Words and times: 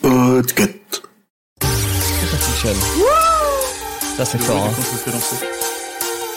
Podcast. 0.00 1.02
Ça 4.16 4.24
c'est 4.24 4.38
fort. 4.38 4.64
Hein. 4.64 4.70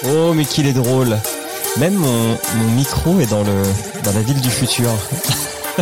Oh 0.07 0.33
mais 0.33 0.45
qu'il 0.45 0.67
est 0.67 0.73
drôle. 0.73 1.17
Même 1.77 1.95
mon, 1.95 2.37
mon 2.55 2.69
micro 2.75 3.19
est 3.19 3.25
dans 3.25 3.43
le 3.43 3.63
dans 4.03 4.13
la 4.13 4.21
ville 4.21 4.39
du 4.39 4.49
futur. 4.49 4.89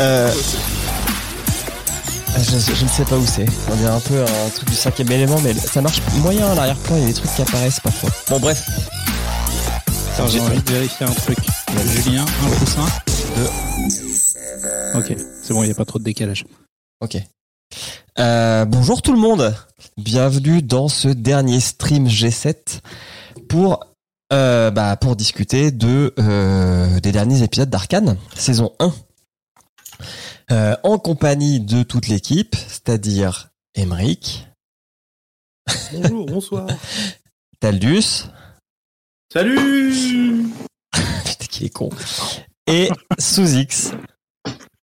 euh, 0.00 0.30
je, 2.36 2.74
je 2.74 2.84
ne 2.84 2.88
sais 2.88 3.04
pas 3.04 3.16
où 3.16 3.24
c'est. 3.26 3.46
On 3.72 3.76
dirait 3.76 3.90
un 3.90 4.00
peu 4.00 4.22
un 4.22 4.50
truc 4.50 4.68
du 4.68 4.76
cinquième 4.76 5.10
élément, 5.10 5.40
mais 5.42 5.54
ça 5.54 5.80
marche 5.80 6.02
moyen 6.16 6.50
à 6.52 6.54
l'arrière-plan. 6.54 6.96
Il 6.96 7.00
y 7.02 7.04
a 7.04 7.08
des 7.08 7.14
trucs 7.14 7.34
qui 7.34 7.42
apparaissent 7.42 7.80
parfois. 7.80 8.10
Bon 8.28 8.38
bref. 8.40 8.62
J'ai 10.16 10.40
envie 10.40 10.60
de 10.60 10.70
vérifier 10.70 11.06
un 11.06 11.12
truc. 11.12 11.38
Julien, 12.04 12.24
un 12.44 12.58
coussin. 12.58 12.86
Deux. 13.38 14.98
Ok, 14.98 15.16
c'est 15.42 15.54
bon, 15.54 15.62
il 15.62 15.66
n'y 15.66 15.72
a 15.72 15.74
pas 15.74 15.84
trop 15.84 16.00
de 16.00 16.04
décalage. 16.04 16.44
Ok. 17.00 17.16
Euh, 18.18 18.64
bonjour 18.64 19.00
tout 19.00 19.12
le 19.12 19.20
monde. 19.20 19.54
Bienvenue 19.96 20.60
dans 20.60 20.88
ce 20.88 21.06
dernier 21.06 21.60
stream 21.60 22.08
G7 22.08 22.80
pour 23.48 23.84
euh, 24.32 24.72
bah, 24.72 24.96
pour 24.96 25.14
discuter 25.14 25.70
de 25.70 26.12
euh, 26.18 26.98
des 26.98 27.12
derniers 27.12 27.44
épisodes 27.44 27.70
d'Arkane, 27.70 28.18
saison 28.34 28.72
1. 28.80 28.92
Euh, 30.50 30.76
en 30.82 30.98
compagnie 30.98 31.60
de 31.60 31.84
toute 31.84 32.08
l'équipe, 32.08 32.56
c'est-à-dire 32.56 33.50
Emric. 33.76 34.48
Bonjour, 35.92 36.26
bonsoir. 36.26 36.66
Taldus. 37.60 38.24
Salut 39.32 40.50
Putain, 40.92 41.46
qui 41.48 41.66
est 41.66 41.70
con. 41.70 41.90
Et 42.70 42.90
Sous-X. 43.18 43.92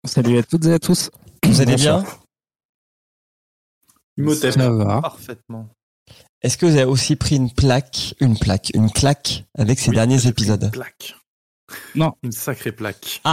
Salut 0.04 0.36
à 0.36 0.42
toutes 0.42 0.66
et 0.66 0.74
à 0.74 0.78
tous. 0.78 1.10
Vous 1.46 1.62
allez 1.62 1.76
bien? 1.76 2.04
Imhotep. 4.18 4.52
Ça 4.52 4.70
va. 4.70 5.00
Parfaitement. 5.00 5.66
Est-ce 6.42 6.58
que 6.58 6.66
vous 6.66 6.72
avez 6.72 6.84
aussi 6.84 7.16
pris 7.16 7.36
une 7.36 7.50
plaque, 7.50 8.14
une 8.20 8.38
plaque, 8.38 8.70
une 8.74 8.90
claque 8.90 9.44
avec 9.56 9.78
ces 9.78 9.88
Oui, 9.88 9.96
derniers 9.96 10.26
épisodes 10.26 10.64
Une 10.64 10.70
plaque. 10.70 11.16
Non. 11.94 12.12
Une 12.22 12.32
sacrée 12.32 12.72
plaque. 12.72 13.22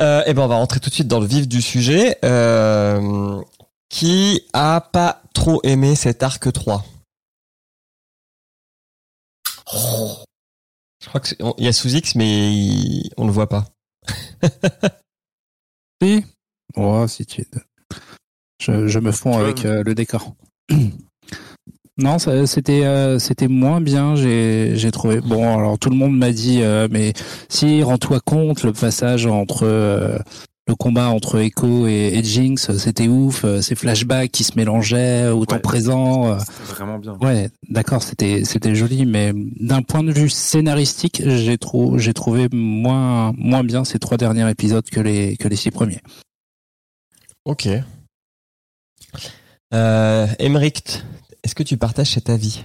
Euh, 0.00 0.22
eh 0.26 0.32
ben, 0.32 0.42
on 0.42 0.48
va 0.48 0.56
rentrer 0.56 0.80
tout 0.80 0.88
de 0.88 0.94
suite 0.94 1.06
dans 1.06 1.20
le 1.20 1.26
vif 1.26 1.46
du 1.46 1.60
sujet. 1.60 2.16
Euh, 2.24 3.40
qui 3.90 4.48
a 4.52 4.80
pas 4.80 5.22
trop 5.34 5.60
aimé 5.62 5.94
cet 5.94 6.22
arc 6.22 6.50
3 6.50 6.84
Je 11.02 11.08
crois 11.08 11.20
qu'il 11.20 11.36
y 11.58 11.66
a 11.68 11.72
sous-X, 11.72 12.14
mais 12.14 12.52
il- 12.52 13.10
on 13.16 13.26
le 13.26 13.32
voit 13.32 13.48
pas. 13.48 13.66
Si. 16.02 16.24
Oh, 16.76 17.06
si 17.06 17.26
tu 17.26 17.44
je, 18.62 18.88
je 18.88 18.98
me 18.98 19.12
fonds 19.12 19.36
avec 19.38 19.64
euh, 19.66 19.82
le 19.84 19.94
décor. 19.94 20.34
Non, 21.98 22.18
c'était 22.18 22.86
euh, 22.86 23.18
c'était 23.18 23.46
moins 23.48 23.82
bien, 23.82 24.14
j'ai 24.16 24.72
j'ai 24.74 24.90
trouvé. 24.90 25.20
Bon, 25.20 25.58
alors 25.58 25.78
tout 25.78 25.90
le 25.90 25.96
monde 25.96 26.16
m'a 26.16 26.32
dit, 26.32 26.62
euh, 26.62 26.88
mais 26.90 27.12
si 27.50 27.82
rends-toi 27.82 28.20
compte, 28.20 28.62
le 28.62 28.72
passage 28.72 29.26
entre 29.26 29.64
euh, 29.66 30.18
le 30.70 30.76
combat 30.76 31.08
entre 31.10 31.38
Echo 31.38 31.86
et, 31.86 32.12
et 32.14 32.22
Jinx, 32.24 32.76
c'était 32.78 33.08
ouf. 33.08 33.44
euh, 33.44 33.60
Ces 33.60 33.74
flashbacks 33.74 34.30
qui 34.32 34.44
se 34.44 34.52
mélangeaient 34.56 35.28
au 35.28 35.44
temps 35.44 35.58
présent. 35.58 36.32
euh, 36.32 36.38
C'était 36.38 36.72
vraiment 36.72 36.98
bien. 36.98 37.16
Ouais, 37.20 37.50
d'accord, 37.68 38.02
c'était 38.02 38.44
c'était 38.44 38.74
joli, 38.74 39.04
mais 39.06 39.32
d'un 39.34 39.82
point 39.82 40.02
de 40.02 40.12
vue 40.12 40.30
scénaristique, 40.30 41.22
j'ai 41.24 41.58
trou- 41.58 41.98
j'ai 41.98 42.14
trouvé 42.14 42.48
moins 42.52 43.32
moins 43.36 43.62
bien 43.64 43.84
ces 43.84 43.98
trois 43.98 44.16
derniers 44.16 44.48
épisodes 44.50 44.88
que 44.88 45.00
les 45.00 45.36
que 45.36 45.48
les 45.48 45.56
six 45.56 45.70
premiers. 45.70 46.00
Ok. 47.44 47.68
Euh, 49.72 50.26
Emmerich, 50.38 51.02
est-ce 51.42 51.54
que 51.54 51.62
tu 51.62 51.76
partages 51.76 52.10
cet 52.12 52.30
avis? 52.30 52.64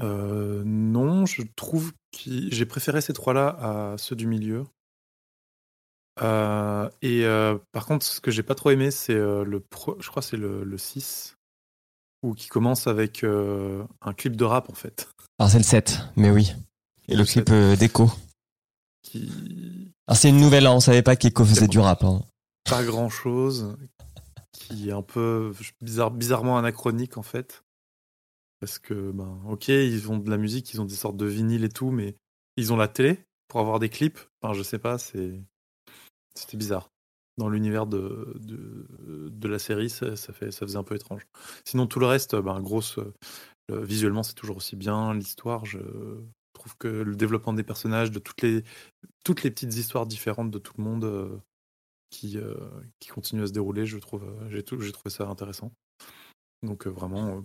Euh, 0.00 0.62
non, 0.64 1.26
je 1.26 1.42
trouve 1.56 1.92
que 2.12 2.30
j'ai 2.50 2.66
préféré 2.66 3.00
ces 3.00 3.12
trois-là 3.12 3.48
à 3.60 3.94
ceux 3.98 4.14
du 4.16 4.26
milieu. 4.26 4.64
Euh, 6.22 6.88
et 7.02 7.24
euh, 7.24 7.56
par 7.72 7.86
contre, 7.86 8.04
ce 8.04 8.20
que 8.20 8.30
j'ai 8.30 8.42
pas 8.42 8.54
trop 8.54 8.70
aimé, 8.70 8.90
c'est 8.90 9.14
euh, 9.14 9.44
le 9.44 9.60
pro- 9.60 9.96
je 10.00 10.08
crois 10.08 10.22
c'est 10.22 10.36
le, 10.36 10.64
le 10.64 10.78
6, 10.78 11.36
où 12.22 12.34
qui 12.34 12.48
commence 12.48 12.86
avec 12.86 13.24
un 13.24 14.12
clip 14.14 14.36
de 14.36 14.44
rap 14.44 14.70
en 14.70 14.74
fait. 14.74 15.08
Alors 15.38 15.50
c'est 15.50 15.58
le 15.58 15.64
7, 15.64 15.98
mais 16.16 16.30
oui. 16.30 16.54
Et 17.08 17.12
le 17.14 17.20
Le 17.20 17.24
clip 17.24 17.48
7. 17.48 17.78
d'Echo. 17.78 18.10
Qui 19.02 19.92
Alors 20.06 20.16
c'est 20.18 20.28
une 20.30 20.40
nouvelle, 20.40 20.66
hein, 20.66 20.72
on 20.72 20.80
savait 20.80 21.02
pas 21.02 21.16
qu'Echo 21.16 21.44
faisait 21.44 21.68
du 21.68 21.78
rap. 21.78 22.02
hein. 22.04 22.20
pas 22.68 22.82
grand 22.84 23.08
chose, 23.08 23.76
qui 24.52 24.88
est 24.88 24.92
un 24.92 25.02
peu 25.02 25.52
bizarre, 25.80 26.10
bizarrement 26.10 26.58
anachronique 26.58 27.16
en 27.16 27.22
fait. 27.22 27.62
Parce 28.60 28.80
que, 28.80 29.12
ben, 29.12 29.38
ok, 29.48 29.68
ils 29.68 30.10
ont 30.10 30.18
de 30.18 30.28
la 30.30 30.36
musique, 30.36 30.72
ils 30.74 30.80
ont 30.80 30.84
des 30.84 30.96
sortes 30.96 31.16
de 31.16 31.26
vinyles 31.26 31.62
et 31.64 31.68
tout, 31.68 31.92
mais 31.92 32.16
ils 32.56 32.72
ont 32.72 32.76
la 32.76 32.88
télé 32.88 33.20
pour 33.46 33.60
avoir 33.60 33.78
des 33.78 33.88
clips. 33.88 34.18
Enfin, 34.42 34.52
je 34.52 34.64
sais 34.64 34.80
pas, 34.80 34.98
c'est, 34.98 35.40
c'était 36.38 36.56
bizarre. 36.56 36.90
Dans 37.36 37.48
l'univers 37.48 37.86
de, 37.86 38.34
la 39.44 39.58
série, 39.58 39.90
ça, 39.90 40.16
fait, 40.16 40.50
faisait 40.50 40.76
un 40.76 40.82
peu 40.82 40.96
étrange. 40.96 41.22
Sinon, 41.64 41.86
tout 41.86 42.00
le 42.00 42.06
reste, 42.06 42.34
ben, 42.34 42.60
grosse, 42.60 42.98
euh, 43.70 43.84
visuellement, 43.84 44.22
c'est 44.22 44.34
toujours 44.34 44.56
aussi 44.56 44.76
bien. 44.76 45.14
L'histoire, 45.14 45.64
je 45.64 45.78
trouve 46.52 46.76
que 46.78 46.88
le 46.88 47.14
développement 47.14 47.52
des 47.52 47.62
personnages, 47.62 48.10
de 48.10 48.18
toutes 48.18 48.42
les, 48.42 48.64
toutes 49.24 49.42
petites 49.42 49.76
histoires 49.76 50.06
différentes 50.06 50.50
de 50.50 50.58
tout 50.58 50.72
le 50.78 50.84
monde, 50.84 51.04
euh, 51.04 51.38
qui, 52.10 52.38
euh, 52.38 52.54
qui 52.98 53.10
continue 53.10 53.42
à 53.42 53.46
se 53.46 53.52
dérouler. 53.52 53.86
Je 53.86 53.98
trouve, 53.98 54.24
j'ai, 54.48 54.62
trouvé 54.64 54.90
ça 55.08 55.28
intéressant. 55.28 55.70
Donc 56.64 56.88
vraiment, 56.88 57.44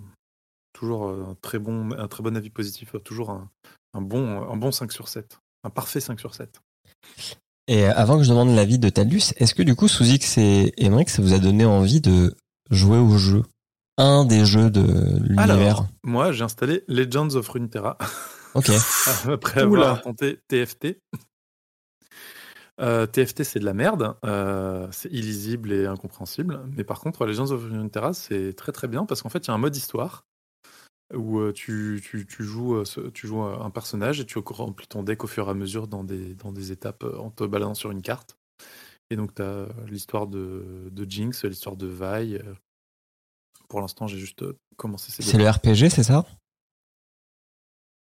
toujours 0.71 1.09
un 1.09 1.35
très 1.35 1.59
bon, 1.59 1.91
avis 2.35 2.49
positif, 2.49 2.95
toujours 3.03 3.29
un, 3.29 3.51
un 3.93 4.01
bon, 4.01 4.41
un 4.49 4.57
bon 4.57 4.71
5 4.71 4.91
sur 4.91 5.07
7, 5.07 5.39
un 5.63 5.69
parfait 5.69 5.99
5 5.99 6.19
sur 6.19 6.33
7. 6.33 6.59
Et 7.67 7.85
euh, 7.85 7.93
avant 7.95 8.17
que 8.17 8.23
je 8.23 8.29
demande 8.29 8.53
l'avis 8.55 8.79
de 8.79 8.89
Taldus, 8.89 9.33
est-ce 9.37 9.55
que 9.55 9.63
du 9.63 9.75
coup 9.75 9.87
sous 9.87 10.03
X 10.03 10.37
et 10.37 10.73
Emmerich, 10.77 11.09
ça 11.09 11.21
vous 11.21 11.33
a 11.33 11.39
donné 11.39 11.65
envie 11.65 12.01
de 12.01 12.35
jouer 12.69 12.97
au 12.97 13.17
jeu? 13.17 13.43
Un 13.97 14.25
des 14.25 14.45
jeux 14.45 14.71
de 14.71 14.81
l'univers 15.21 15.51
Alors, 15.51 15.87
moi, 16.03 16.31
j'ai 16.31 16.43
installé 16.43 16.83
Legends 16.87 17.35
of 17.35 17.47
Runeterra 17.47 17.97
Ok. 18.55 18.71
après 19.31 19.63
Oula. 19.63 19.81
avoir 19.83 20.01
tenté 20.01 20.39
TFT. 20.47 20.99
Euh, 22.81 23.05
TFT, 23.05 23.43
c'est 23.43 23.59
de 23.59 23.65
la 23.65 23.75
merde, 23.75 24.15
euh, 24.25 24.87
c'est 24.91 25.11
illisible 25.11 25.71
et 25.71 25.85
incompréhensible. 25.85 26.61
Mais 26.75 26.83
par 26.83 26.99
contre, 26.99 27.25
Legends 27.25 27.51
of 27.51 27.63
Runeterra, 27.63 28.13
c'est 28.13 28.53
très 28.53 28.71
très 28.71 28.87
bien 28.87 29.05
parce 29.05 29.21
qu'en 29.21 29.29
fait, 29.29 29.45
il 29.45 29.49
y 29.49 29.51
a 29.51 29.53
un 29.53 29.59
mode 29.59 29.75
histoire 29.75 30.25
où 31.13 31.39
euh, 31.39 31.53
tu, 31.53 32.01
tu, 32.03 32.25
tu 32.25 32.43
joues, 32.43 32.75
euh, 32.75 33.11
tu 33.13 33.27
joues 33.27 33.41
un 33.41 33.69
personnage 33.69 34.19
et 34.19 34.25
tu 34.25 34.39
remplis 34.39 34.87
ton 34.87 35.03
deck 35.03 35.23
au 35.23 35.27
fur 35.27 35.47
et 35.47 35.51
à 35.51 35.53
mesure 35.53 35.87
dans 35.87 36.03
des, 36.03 36.35
dans 36.35 36.51
des 36.51 36.71
étapes 36.71 37.03
euh, 37.03 37.17
en 37.17 37.29
te 37.29 37.43
baladant 37.43 37.73
sur 37.75 37.91
une 37.91 38.01
carte. 38.01 38.37
Et 39.09 39.15
donc, 39.15 39.35
tu 39.35 39.41
as 39.41 39.67
l'histoire 39.87 40.27
de, 40.27 40.89
de 40.91 41.09
Jinx, 41.09 41.45
l'histoire 41.45 41.75
de 41.75 41.87
Vi. 41.87 42.39
Pour 43.67 43.81
l'instant, 43.81 44.07
j'ai 44.07 44.17
juste 44.17 44.43
commencé 44.77 45.11
ces 45.11 45.23
C'est 45.23 45.37
le 45.37 45.49
RPG, 45.49 45.89
c'est 45.89 46.03
ça? 46.03 46.25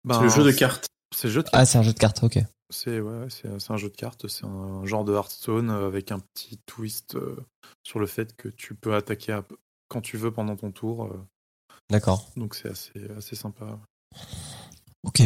Ben, 0.04 0.14
C'est 0.14 0.22
le 0.38 0.44
jeu 0.44 0.52
de 0.52 0.56
cartes. 0.56 0.86
C'est 1.14 1.28
le 1.28 1.34
jeu 1.34 1.42
de 1.42 1.48
Ah, 1.52 1.64
c'est 1.64 1.78
un 1.78 1.82
jeu 1.82 1.92
de 1.92 1.98
cartes, 1.98 2.22
ok. 2.22 2.38
C'est 2.70 3.00
ouais, 3.00 3.26
un 3.68 3.76
jeu 3.76 3.90
de 3.90 3.96
cartes, 3.96 4.28
c'est 4.28 4.46
un 4.46 4.86
genre 4.86 5.04
de 5.04 5.12
Hearthstone 5.12 5.70
avec 5.70 6.10
un 6.10 6.20
petit 6.20 6.58
twist 6.64 7.16
euh, 7.16 7.36
sur 7.82 7.98
le 7.98 8.06
fait 8.06 8.34
que 8.34 8.48
tu 8.48 8.74
peux 8.74 8.94
attaquer 8.94 9.40
quand 9.88 10.00
tu 10.00 10.16
veux 10.16 10.30
pendant 10.32 10.56
ton 10.56 10.70
tour. 10.70 11.04
euh, 11.04 11.20
D'accord. 11.92 12.30
donc 12.36 12.54
c'est 12.54 12.70
assez, 12.70 12.90
assez 13.16 13.36
sympa. 13.36 13.78
Ok. 15.04 15.22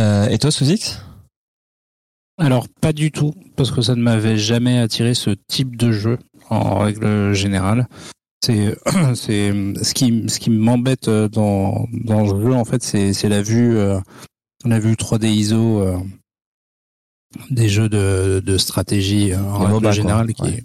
Euh, 0.00 0.28
et 0.28 0.38
toi, 0.38 0.50
sous 0.50 0.64
X 0.70 1.00
Alors 2.38 2.68
pas 2.80 2.92
du 2.92 3.10
tout, 3.12 3.34
parce 3.56 3.70
que 3.70 3.82
ça 3.82 3.94
ne 3.94 4.02
m'avait 4.02 4.36
jamais 4.38 4.78
attiré 4.78 5.14
ce 5.14 5.30
type 5.48 5.76
de 5.76 5.92
jeu 5.92 6.18
en 6.48 6.78
règle 6.78 7.32
générale. 7.32 7.88
C'est 8.44 8.76
c'est 9.14 9.50
ce 9.82 9.94
qui 9.94 10.28
ce 10.28 10.38
qui 10.38 10.50
m'embête 10.50 11.08
dans 11.08 11.86
dans 11.92 12.20
le 12.32 12.42
jeu 12.42 12.52
en 12.54 12.64
fait, 12.64 12.82
c'est 12.82 13.12
c'est 13.12 13.28
la 13.28 13.42
vue 13.42 13.76
euh, 13.76 13.98
la 14.64 14.78
vue 14.78 14.94
3D 14.94 15.26
ISO 15.26 15.80
euh, 15.82 15.98
des 17.50 17.68
jeux 17.68 17.88
de 17.88 18.40
de 18.44 18.58
stratégie 18.58 19.34
en 19.34 19.58
Les 19.58 19.64
règle 19.66 19.72
MOBA, 19.72 19.80
quoi. 19.80 19.92
générale 19.92 20.32
qui 20.34 20.42
Ouais. 20.42 20.50
est 20.58 20.64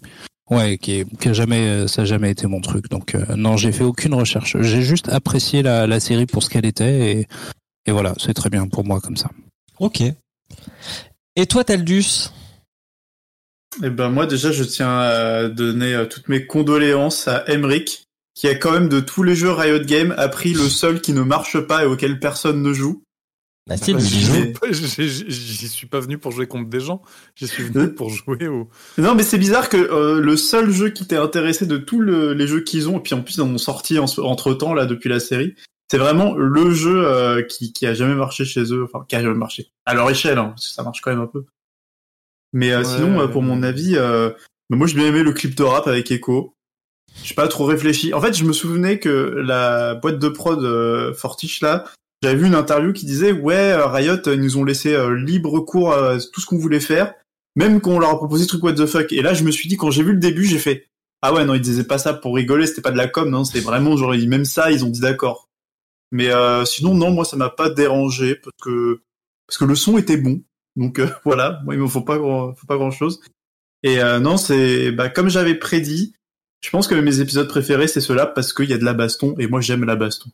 Ouais, 0.49 0.77
qui, 0.77 0.93
est, 0.93 1.17
qui 1.17 1.29
a 1.29 1.33
jamais, 1.33 1.67
euh, 1.67 1.87
ça 1.87 2.01
a 2.01 2.05
jamais 2.05 2.31
été 2.31 2.47
mon 2.47 2.59
truc. 2.59 2.89
Donc 2.89 3.13
euh, 3.13 3.35
non, 3.35 3.55
j'ai 3.55 3.71
fait 3.71 3.83
aucune 3.83 4.13
recherche. 4.15 4.57
J'ai 4.61 4.81
juste 4.81 5.09
apprécié 5.09 5.61
la, 5.61 5.85
la 5.85 5.99
série 5.99 6.25
pour 6.25 6.41
ce 6.41 6.49
qu'elle 6.49 6.65
était 6.65 7.11
et, 7.11 7.27
et 7.85 7.91
voilà, 7.91 8.13
c'est 8.17 8.33
très 8.33 8.49
bien 8.49 8.67
pour 8.67 8.83
moi 8.83 8.99
comme 8.99 9.17
ça. 9.17 9.29
Ok. 9.79 10.01
Et 11.35 11.45
toi, 11.45 11.63
Taldus? 11.63 12.31
Eh 13.83 13.91
ben 13.91 14.09
moi 14.09 14.25
déjà 14.25 14.51
je 14.51 14.63
tiens 14.63 14.97
à 14.97 15.47
donner 15.47 15.93
euh, 15.93 16.05
toutes 16.05 16.27
mes 16.27 16.47
condoléances 16.47 17.27
à 17.27 17.45
Emric 17.47 18.03
qui 18.33 18.47
a 18.47 18.55
quand 18.55 18.71
même 18.71 18.89
de 18.89 18.99
tous 18.99 19.21
les 19.21 19.35
jeux 19.35 19.51
Riot 19.51 19.85
Games 19.85 20.13
appris 20.17 20.53
le 20.53 20.67
seul 20.67 21.01
qui 21.01 21.13
ne 21.13 21.21
marche 21.21 21.59
pas 21.59 21.83
et 21.83 21.85
auquel 21.85 22.19
personne 22.19 22.63
ne 22.63 22.73
joue. 22.73 23.03
Bah 23.69 23.77
si, 23.77 23.94
Bah, 23.94 24.00
j'y 24.71 25.68
suis 25.69 25.88
pas 25.88 26.00
venu 26.00 26.18
pour 26.18 26.31
jouer 26.31 26.48
contre 26.48 26.69
des 26.69 26.80
gens. 26.80 27.01
J'y 27.36 27.48
suis 27.48 27.63
venu 27.63 27.94
pour 27.94 28.10
jouer 28.10 28.48
au. 28.48 28.68
Non, 28.98 29.16
mais 29.16 29.24
c'est 29.24 29.38
bizarre 29.38 29.69
que 29.69 29.77
euh, 29.77 30.19
le 30.19 30.36
seul 30.36 30.71
jeu 30.71 30.89
qui 30.89 31.06
t'ait 31.07 31.16
intéressé 31.18 31.66
de 31.68 31.77
tous 31.77 32.01
le- 32.01 32.33
les 32.33 32.48
jeux 32.48 32.62
qu'ils 32.62 32.89
ont, 32.89 32.98
et 32.98 33.01
puis 33.01 33.13
en 33.13 33.21
plus 33.21 33.36
ils 33.36 33.42
en 33.42 33.48
ont 33.50 33.57
sorti 33.60 33.98
entre 34.00 34.54
temps 34.56 34.74
là 34.74 34.86
depuis 34.88 35.07
la 35.10 35.19
série, 35.19 35.54
c'est 35.92 35.98
vraiment 36.00 36.33
le 36.36 36.71
jeu 36.71 37.06
euh, 37.07 37.42
qui, 37.44 37.71
qui 37.71 37.86
a 37.86 37.94
jamais 37.94 38.16
marché 38.16 38.44
chez 38.44 38.62
eux, 38.74 38.83
enfin 38.92 39.06
qui 39.07 39.16
a 39.16 39.21
jamais 39.21 39.36
marché 39.36 39.69
à 39.86 39.94
leur 39.94 40.10
échelle, 40.10 40.38
hein, 40.39 40.50
parce 40.50 40.68
que 40.68 40.74
ça 40.74 40.83
marche 40.83 41.01
quand 41.01 41.12
même 41.12 41.21
un 41.21 41.27
peu. 41.27 41.45
Mais 42.54 42.71
euh, 42.71 42.80
Ouais. 42.80 42.86
sinon, 42.86 43.21
euh, 43.21 43.27
pour 43.27 43.44
mon 43.44 43.62
avis, 43.63 43.95
euh, 43.98 44.31
bah, 44.69 44.77
moi 44.77 44.88
j'ai 44.88 44.95
bien 44.95 45.06
aimé 45.07 45.21
le 45.24 45.31
clip 45.33 45.54
de 45.56 45.63
rap 45.63 45.88
avec 45.88 46.10
Echo. 46.12 46.56
J'ai 47.24 47.33
pas 47.36 47.48
trop 47.48 47.66
réfléchi. 47.66 48.13
En 48.13 48.21
fait, 48.21 48.33
je 48.38 48.44
me 48.45 48.54
souvenais 48.54 48.98
que 49.00 49.10
la 49.10 49.95
boîte 49.95 50.19
de 50.19 50.30
prod 50.30 50.63
euh, 50.63 51.13
Fortiche 51.13 51.62
là, 51.62 51.86
j'avais 52.21 52.36
vu 52.36 52.48
une 52.48 52.56
interview 52.56 52.94
qui 52.94 53.06
disait 53.06 53.31
ouais 53.31 53.71
euh, 53.71 53.88
Riot 53.88 54.27
euh, 54.27 54.36
ils 54.36 54.42
nous 54.42 54.57
ont 54.57 54.63
laissé 54.63 54.94
euh, 54.94 55.16
libre 55.16 55.60
cours 55.62 55.94
à 55.94 56.18
tout 56.19 56.42
ce 56.42 56.45
qu'on 56.45 56.57
voulait 56.57 56.80
faire, 56.80 57.13
même 57.56 57.81
quand 57.81 57.92
on 57.92 58.00
leur 58.00 58.10
a 58.10 58.18
proposé 58.18 58.45
truc 58.48 58.63
what 58.63 58.74
the 58.74 58.86
fuck. 58.86 59.12
Et 59.12 59.21
là, 59.21 59.33
je 59.33 59.44
me 59.44 59.51
suis 59.51 59.69
dit 59.69 59.77
quand 59.77 59.92
j'ai 59.92 60.04
vu 60.04 60.13
le 60.13 60.19
début, 60.19 60.45
j'ai 60.45 60.60
fait 60.60 60.89
ah 61.21 61.33
ouais 61.33 61.45
non 61.45 61.54
ils 61.54 61.62
disaient 61.62 61.83
pas 61.83 61.98
ça 61.98 62.13
pour 62.13 62.36
rigoler, 62.36 62.66
c'était 62.66 62.81
pas 62.81 62.92
de 62.92 62.98
la 62.98 63.07
com, 63.07 63.30
non, 63.30 63.44
c'était 63.44 63.60
vraiment 63.60 63.98
genre 63.98 64.16
même 64.16 64.45
ça 64.45 64.71
ils 64.71 64.86
ont 64.86 64.89
dit 64.89 65.01
d'accord. 65.01 65.50
Mais 66.12 66.30
euh, 66.30 66.66
sinon 66.66 66.95
non 66.95 67.12
moi 67.12 67.25
ça 67.25 67.38
m'a 67.38 67.50
pas 67.50 67.69
dérangé 67.69 68.36
parce 68.36 68.56
que 68.62 69.01
parce 69.48 69.57
que 69.57 69.66
le 69.66 69.75
son 69.75 69.98
était 69.98 70.18
bon. 70.18 70.42
Donc 70.75 71.00
euh, 71.00 71.10
voilà, 71.25 71.62
moi 71.66 71.75
il 71.75 71.81
me 71.81 71.88
faut 71.88 72.01
pas 72.01 72.18
grand, 72.18 72.54
faut 72.56 72.68
pas 72.68 72.77
grand 72.77 72.92
chose. 72.92 73.19
Et 73.83 74.01
euh, 74.01 74.19
non 74.19 74.38
c'est 74.38 74.92
bah 74.92 75.10
comme 75.10 75.30
j'avais 75.30 75.56
prédit, 75.56 76.16
je 76.62 76.69
pense 76.69 76.88
que 76.88 76.95
mes 76.95 77.19
épisodes 77.19 77.48
préférés 77.48 77.88
c'est 77.88 78.01
ceux-là 78.01 78.25
parce 78.25 78.54
qu'il 78.54 78.69
y 78.69 78.74
a 78.74 78.77
de 78.77 78.86
la 78.86 78.94
baston 78.94 79.36
et 79.39 79.48
moi 79.48 79.62
j'aime 79.62 79.86
la 79.86 79.95
baston. 79.95 80.30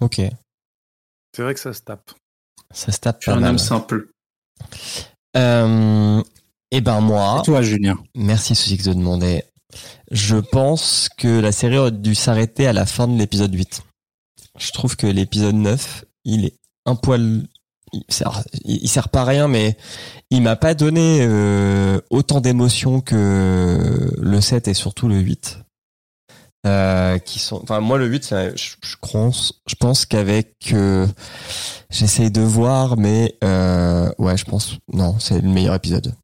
Ok, 0.00 0.20
C'est 1.34 1.42
vrai 1.42 1.54
que 1.54 1.60
ça 1.60 1.72
se 1.72 1.82
tape. 1.82 2.10
ça 2.72 2.90
se 2.92 2.98
tape 2.98 3.18
Je 3.20 3.24
suis 3.24 3.30
un 3.36 3.40
mal. 3.40 3.50
homme 3.50 3.58
simple. 3.58 4.08
Euh, 5.36 6.22
et 6.70 6.80
ben 6.80 7.00
moi, 7.00 7.40
Et 7.40 7.44
toi, 7.46 7.62
Julien 7.62 7.98
merci 8.14 8.54
Suzy 8.54 8.76
de 8.78 8.92
demander. 8.94 9.44
Je 10.10 10.36
pense 10.36 11.08
que 11.16 11.40
la 11.40 11.52
série 11.52 11.78
aurait 11.78 11.92
dû 11.92 12.14
s'arrêter 12.14 12.66
à 12.66 12.72
la 12.72 12.84
fin 12.86 13.08
de 13.08 13.16
l'épisode 13.16 13.54
8. 13.54 13.82
Je 14.58 14.70
trouve 14.72 14.96
que 14.96 15.06
l'épisode 15.06 15.54
9, 15.54 16.04
il 16.24 16.44
est 16.46 16.58
un 16.86 16.94
poil... 16.96 17.42
Il 17.94 18.04
sert, 18.08 18.42
il 18.64 18.88
sert 18.88 19.10
pas 19.10 19.20
à 19.20 19.24
rien, 19.26 19.48
mais 19.48 19.76
il 20.30 20.40
m'a 20.42 20.56
pas 20.56 20.72
donné 20.74 21.18
euh, 21.20 22.00
autant 22.08 22.40
d'émotions 22.40 23.02
que 23.02 24.10
le 24.18 24.40
7 24.40 24.68
et 24.68 24.74
surtout 24.74 25.08
le 25.08 25.18
8. 25.18 25.58
Euh, 26.64 27.18
qui 27.18 27.40
sont, 27.40 27.60
enfin 27.64 27.80
moi 27.80 27.98
le 27.98 28.06
8, 28.06 28.22
c'est- 28.22 28.56
je, 28.56 28.76
je 28.84 28.94
pense, 29.02 29.62
je 29.66 29.74
pense 29.74 30.06
qu'avec, 30.06 30.54
euh, 30.72 31.08
j'essaye 31.90 32.30
de 32.30 32.40
voir, 32.40 32.96
mais 32.96 33.36
euh, 33.42 34.08
ouais, 34.18 34.36
je 34.36 34.44
pense, 34.44 34.76
non, 34.92 35.18
c'est 35.18 35.40
le 35.40 35.48
meilleur 35.48 35.74
épisode 35.74 36.14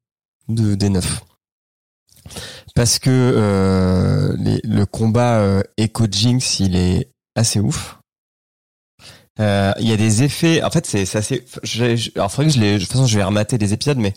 de 0.49 0.77
des 0.77 0.91
9 0.91 1.23
parce 2.77 3.01
que 3.01 3.11
euh, 3.11 4.37
les- 4.39 4.61
le 4.63 4.87
combat 4.87 5.39
euh, 5.41 5.63
Echo 5.77 6.07
Jinx 6.09 6.61
il 6.61 6.77
est 6.77 7.11
assez 7.35 7.59
ouf. 7.59 7.97
Il 9.41 9.87
y 9.87 9.93
a 9.93 9.97
des 9.97 10.25
effets. 10.25 10.63
En 10.65 10.71
fait, 10.71 10.85
c'est 10.85 11.15
assez. 11.17 11.45
Alors, 12.17 12.31
faudrait 12.33 12.51
que 12.51 12.55
je 12.57 12.61
les. 12.61 12.75
De 12.75 12.79
toute 12.81 12.91
façon, 12.91 13.07
je 13.07 13.17
vais 13.17 13.23
remater 13.23 13.57
des 13.57 13.73
épisodes, 13.73 13.99
mais 13.99 14.13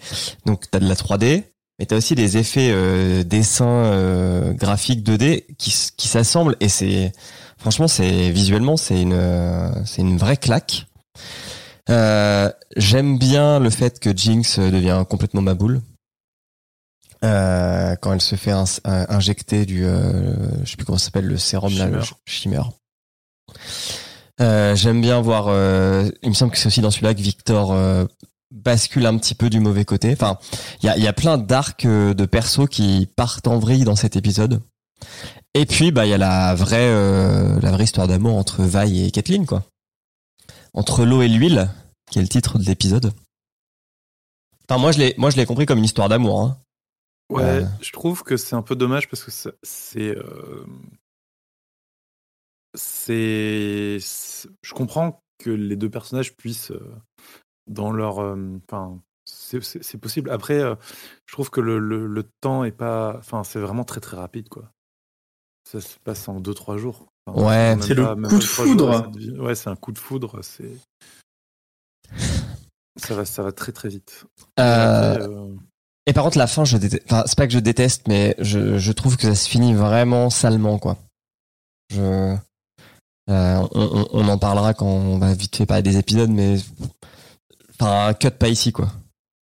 donc 0.48 0.66
t'as 0.72 0.80
de 0.80 0.88
la 0.88 0.96
3D, 0.96 1.44
mais 1.82 1.88
t'as 1.88 1.98
aussi 1.98 2.14
des 2.14 2.38
effets 2.38 2.70
euh, 2.72 3.24
dessins 3.24 3.66
euh, 3.66 4.54
graphiques 4.54 5.04
2D 5.04 5.48
qui 5.58 5.74
qui 5.98 6.08
s'assemblent 6.08 6.56
et 6.60 6.70
c'est 6.70 7.12
franchement 7.58 7.88
c'est 7.88 8.30
visuellement 8.30 8.78
c'est 8.78 9.02
une 9.02 9.14
euh, 9.14 9.72
c'est 9.84 10.04
une 10.04 10.16
vraie 10.16 10.38
claque. 10.38 10.86
Euh, 11.90 12.52
J'aime 12.78 13.18
bien 13.18 13.58
le 13.60 13.72
fait 13.72 14.00
que 14.00 14.16
Jinx 14.16 14.60
devient 14.60 15.04
complètement 15.10 15.42
ma 15.42 15.56
boule. 15.56 15.82
Euh, 17.24 17.96
quand 18.00 18.14
elle 18.14 18.22
se 18.22 18.36
fait 18.36 18.54
injecter 18.86 19.66
du, 19.66 19.84
euh, 19.84 20.64
je 20.64 20.70
sais 20.70 20.76
plus 20.78 20.86
comment 20.86 21.00
s'appelle, 21.00 21.26
le 21.26 21.38
sérum 21.38 21.76
là, 21.80 21.88
le 21.88 22.00
Shimmer. 22.26 22.62
Euh, 24.40 24.76
J'aime 24.76 25.02
bien 25.02 25.20
voir. 25.20 25.48
euh, 25.48 26.10
il 26.22 26.30
me 26.30 26.36
semble 26.36 26.52
que 26.52 26.60
c'est 26.60 26.68
aussi 26.68 26.82
dans 26.82 26.92
celui-là 26.92 27.16
que 27.16 27.22
Victor 27.22 27.72
euh, 27.74 28.06
bascule 28.52 29.06
un 29.06 29.18
petit 29.18 29.36
peu 29.36 29.50
du 29.50 29.60
mauvais 29.60 29.86
côté. 29.86 30.12
Enfin, 30.12 30.38
il 30.82 30.86
y 30.86 30.90
a, 30.90 30.98
y 30.98 31.08
a 31.08 31.14
plein 31.14 31.38
d'arcs 31.38 31.86
euh, 31.86 32.14
de 32.14 32.26
persos 32.26 32.68
qui 32.70 33.08
partent 33.16 33.48
en 33.48 33.60
vrille 33.60 33.84
dans 33.84 33.96
cet 33.96 34.16
épisode. 34.16 34.62
Et 35.54 35.66
puis, 35.66 35.92
bah, 35.92 36.06
il 36.06 36.10
y 36.10 36.14
a 36.14 36.18
la 36.18 36.54
vraie, 36.56 36.90
euh, 36.90 37.60
la 37.60 37.72
vraie 37.72 37.84
histoire 37.86 38.08
d'amour 38.08 38.38
entre 38.38 38.64
Vi 38.64 39.06
et 39.06 39.12
Kathleen, 39.12 39.46
quoi. 39.46 39.64
Entre 40.74 41.04
l'eau 41.06 41.22
et 41.22 41.28
l'huile, 41.28 41.70
qui 42.10 42.20
est 42.20 42.22
le 42.22 42.28
titre 42.28 42.58
de 42.58 42.64
l'épisode. 42.64 43.12
Enfin, 44.70 44.80
moi, 44.80 44.92
je 44.92 45.00
l'ai, 45.00 45.16
moi, 45.18 45.30
je 45.30 45.38
l'ai 45.38 45.46
compris 45.46 45.66
comme 45.66 45.80
une 45.80 45.86
histoire 45.86 46.08
d'amour. 46.08 46.42
Hein. 46.42 46.58
Ouais, 47.30 47.44
Euh. 47.44 47.66
je 47.82 47.92
trouve 47.92 48.24
que 48.24 48.38
c'est 48.38 48.56
un 48.56 48.62
peu 48.62 48.76
dommage 48.76 49.10
parce 49.10 49.24
que 49.24 49.32
c'est. 49.64 50.16
euh, 50.16 50.66
c'est. 52.76 53.98
Je 54.00 54.74
comprends 54.74 55.22
que 55.40 55.50
les 55.50 55.76
deux 55.76 55.90
personnages 55.90 56.36
puissent, 56.36 56.72
dans 57.68 57.92
leur. 57.92 58.20
Enfin, 58.20 58.98
c'est- 59.26 59.98
possible. 59.98 60.30
Après, 60.32 60.60
je 61.26 61.34
trouve 61.34 61.50
que 61.50 61.62
le, 61.62 61.80
le- 61.80 62.08
le 62.08 62.24
temps 62.42 62.64
est 62.64 62.72
pas. 62.72 63.16
Enfin, 63.20 63.44
c'est 63.44 63.60
vraiment 63.60 63.84
très 63.84 64.00
très 64.02 64.18
rapide, 64.18 64.50
quoi. 64.50 64.70
Ça 65.70 65.80
se 65.80 65.98
passe 66.04 66.28
en 66.28 66.40
2-3 66.42 66.78
jours. 66.78 67.08
Enfin, 67.28 67.42
Ouais. 67.48 67.78
C'est 67.82 67.94
le 67.94 68.06
coup 68.16 68.36
de 68.38 68.42
jours, 68.42 68.66
foudre. 68.66 69.12
Ouais, 69.40 69.56
c'est 69.56 69.70
un 69.70 69.76
coup 69.76 69.92
de 69.92 70.00
foudre. 70.00 70.40
C'est. 70.44 70.72
Ça 72.98 73.16
va, 73.16 73.26
ça 73.26 73.42
va 73.44 73.52
très 73.52 73.72
très 73.72 73.90
vite. 73.90 74.26
Euh, 74.60 75.14
Après, 75.14 75.24
euh, 75.28 75.56
Et 76.08 76.14
par 76.14 76.24
contre, 76.26 76.38
la 76.38 76.48
fin, 76.48 76.66
je 76.66 76.78
déteste. 76.78 77.04
Enfin, 77.06 77.24
c'est 77.26 77.38
pas 77.38 77.48
que 77.48 77.54
je 77.54 77.60
déteste, 77.60 78.08
mais 78.08 78.36
je, 78.40 78.78
je 78.78 78.92
trouve 78.92 79.16
que 79.18 79.24
ça 79.24 79.36
se 79.36 79.48
finit 79.50 79.74
vraiment 79.74 80.30
salement, 80.30 80.78
quoi. 80.78 80.98
Je. 81.90 82.02
euh, 82.02 82.38
on, 83.30 83.70
on- 83.74 84.08
on 84.12 84.28
en 84.28 84.38
parlera 84.38 84.74
quand 84.74 84.88
on 84.88 85.18
va 85.20 85.34
vite 85.34 85.56
fait 85.56 85.66
parler 85.66 85.84
des 85.84 85.98
épisodes, 85.98 86.30
mais. 86.30 86.58
Enfin, 87.82 88.14
cut 88.14 88.32
pas 88.32 88.48
ici, 88.50 88.72
quoi. 88.72 88.92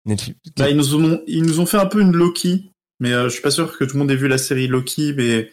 Netflix. 0.05 0.39
Bah, 0.57 0.69
ils 0.69 0.77
nous 0.77 0.95
ont 0.95 1.21
ils 1.27 1.43
nous 1.43 1.59
ont 1.59 1.65
fait 1.65 1.77
un 1.77 1.85
peu 1.85 1.99
une 2.01 2.13
Loki, 2.13 2.71
mais 2.99 3.11
euh, 3.11 3.25
je 3.25 3.33
suis 3.33 3.41
pas 3.41 3.51
sûr 3.51 3.77
que 3.77 3.83
tout 3.83 3.93
le 3.93 3.99
monde 3.99 4.11
ait 4.11 4.15
vu 4.15 4.27
la 4.27 4.37
série 4.37 4.67
Loki, 4.67 5.13
mais 5.15 5.51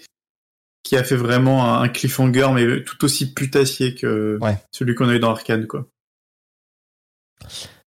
qui 0.85 0.97
a 0.97 1.03
fait 1.03 1.17
vraiment 1.17 1.81
un, 1.81 1.89
cliffhanger, 1.89 2.49
mais 2.55 2.85
tout 2.85 3.05
aussi 3.05 3.33
putassier 3.35 3.95
que 3.97 4.39
Ouais. 4.41 4.57
celui 4.71 4.95
qu'on 4.95 5.09
a 5.09 5.15
eu 5.15 5.19
dans 5.19 5.31
Arcane, 5.31 5.67
quoi. 5.67 5.89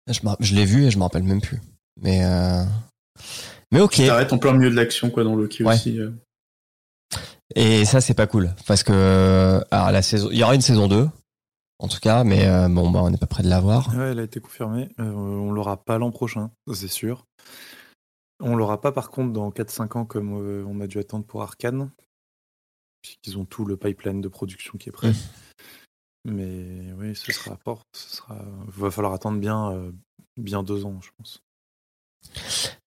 Je, 0.09 0.21
je 0.41 0.55
l'ai 0.55 0.65
vu 0.65 0.87
et 0.87 0.91
je 0.91 0.97
me 0.99 1.03
rappelle 1.03 1.25
même 1.25 1.41
plus. 1.43 1.61
Mais. 2.01 2.25
Euh... 2.25 2.65
Mais 3.73 3.81
ok. 3.81 3.97
T'arrêtes 3.97 4.33
en 4.33 4.39
plein 4.39 4.53
milieu 4.53 4.71
de 4.71 4.77
l'action, 4.77 5.11
quoi, 5.11 5.25
dans 5.25 5.35
Loki 5.37 5.63
Ouais. 5.63 5.75
aussi. 5.75 6.01
euh. 6.01 6.11
Et 7.55 7.85
ça, 7.85 8.01
c'est 8.01 8.15
pas 8.15 8.27
cool. 8.27 8.55
Parce 8.67 8.83
que. 8.83 8.93
euh, 8.95 9.61
Alors, 9.71 9.91
la 9.93 10.03
saison. 10.03 10.29
Il 10.33 10.39
y 10.39 10.43
aura 10.43 10.55
une 10.55 10.61
saison 10.63 10.89
2. 10.89 11.09
En 11.79 11.89
tout 11.89 12.01
cas, 12.01 12.25
mais 12.25 12.47
euh, 12.47 12.69
bon, 12.69 12.91
bah, 12.91 13.01
on 13.03 13.11
n'est 13.11 13.19
pas 13.19 13.27
près 13.27 13.43
de 13.43 13.49
l'avoir. 13.49 13.95
Ouais, 13.95 14.13
elle 14.13 14.19
a 14.19 14.23
été 14.23 14.41
confirmée. 14.41 14.89
Euh, 14.99 15.13
on 15.13 15.53
l'aura 15.53 15.85
pas 15.85 15.99
l'an 15.99 16.11
prochain, 16.11 16.51
c'est 16.73 16.89
sûr. 16.89 17.27
On 18.41 18.57
l'aura 18.57 18.81
pas 18.81 18.93
par 18.93 19.11
contre 19.11 19.33
dans 19.33 19.51
4-5 19.51 19.99
ans 19.99 20.05
comme 20.05 20.35
euh, 20.35 20.65
on 20.67 20.81
a 20.81 20.87
dû 20.87 20.99
attendre 20.99 21.27
pour 21.27 21.43
Arkane. 21.43 21.91
Puisqu'ils 23.03 23.39
ont 23.39 23.45
tout 23.45 23.65
le 23.65 23.77
pipeline 23.77 24.21
de 24.21 24.29
production 24.29 24.79
qui 24.79 24.89
est 24.89 24.93
prêt. 24.93 25.13
Mais 26.25 26.93
oui, 26.99 27.15
ce 27.15 27.31
sera 27.33 27.57
fort. 27.57 27.83
Ce 27.95 28.17
sera... 28.17 28.37
va 28.67 28.91
falloir 28.91 29.13
attendre 29.13 29.39
bien, 29.39 29.73
euh, 29.73 29.93
bien 30.37 30.63
deux 30.63 30.85
ans, 30.85 30.99
je 31.01 31.11
pense. 31.17 31.43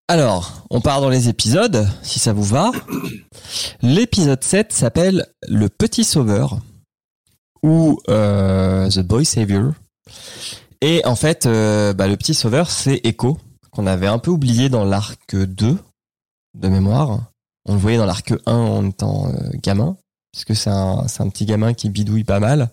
Alors, 0.09 0.65
on 0.71 0.81
part 0.81 1.01
dans 1.01 1.09
les 1.09 1.29
épisodes, 1.29 1.87
si 2.01 2.19
ça 2.19 2.33
vous 2.33 2.43
va. 2.43 2.71
L'épisode 3.81 4.43
7 4.43 4.73
s'appelle 4.73 5.27
Le 5.47 5.69
Petit 5.69 6.03
Sauveur 6.03 6.59
ou 7.63 7.99
euh, 8.09 8.89
The 8.89 8.99
Boy 8.99 9.25
Savior. 9.25 9.73
Et 10.81 11.01
en 11.05 11.15
fait, 11.15 11.45
euh, 11.45 11.93
bah, 11.93 12.07
le 12.07 12.15
Petit 12.17 12.33
Sauveur, 12.33 12.71
c'est 12.71 13.01
Echo, 13.03 13.37
qu'on 13.71 13.85
avait 13.87 14.07
un 14.07 14.19
peu 14.19 14.31
oublié 14.31 14.69
dans 14.69 14.85
l'arc 14.85 15.35
2 15.35 15.77
de 16.57 16.67
mémoire. 16.67 17.31
On 17.65 17.73
le 17.73 17.79
voyait 17.79 17.97
dans 17.97 18.05
l'arc 18.05 18.33
1 18.45 18.51
en 18.53 18.87
étant 18.87 19.27
euh, 19.27 19.49
gamin, 19.61 19.97
puisque 20.31 20.55
c'est 20.55 20.69
un, 20.69 21.07
c'est 21.07 21.21
un 21.21 21.29
petit 21.29 21.45
gamin 21.45 21.73
qui 21.73 21.89
bidouille 21.89 22.23
pas 22.23 22.39
mal. 22.39 22.69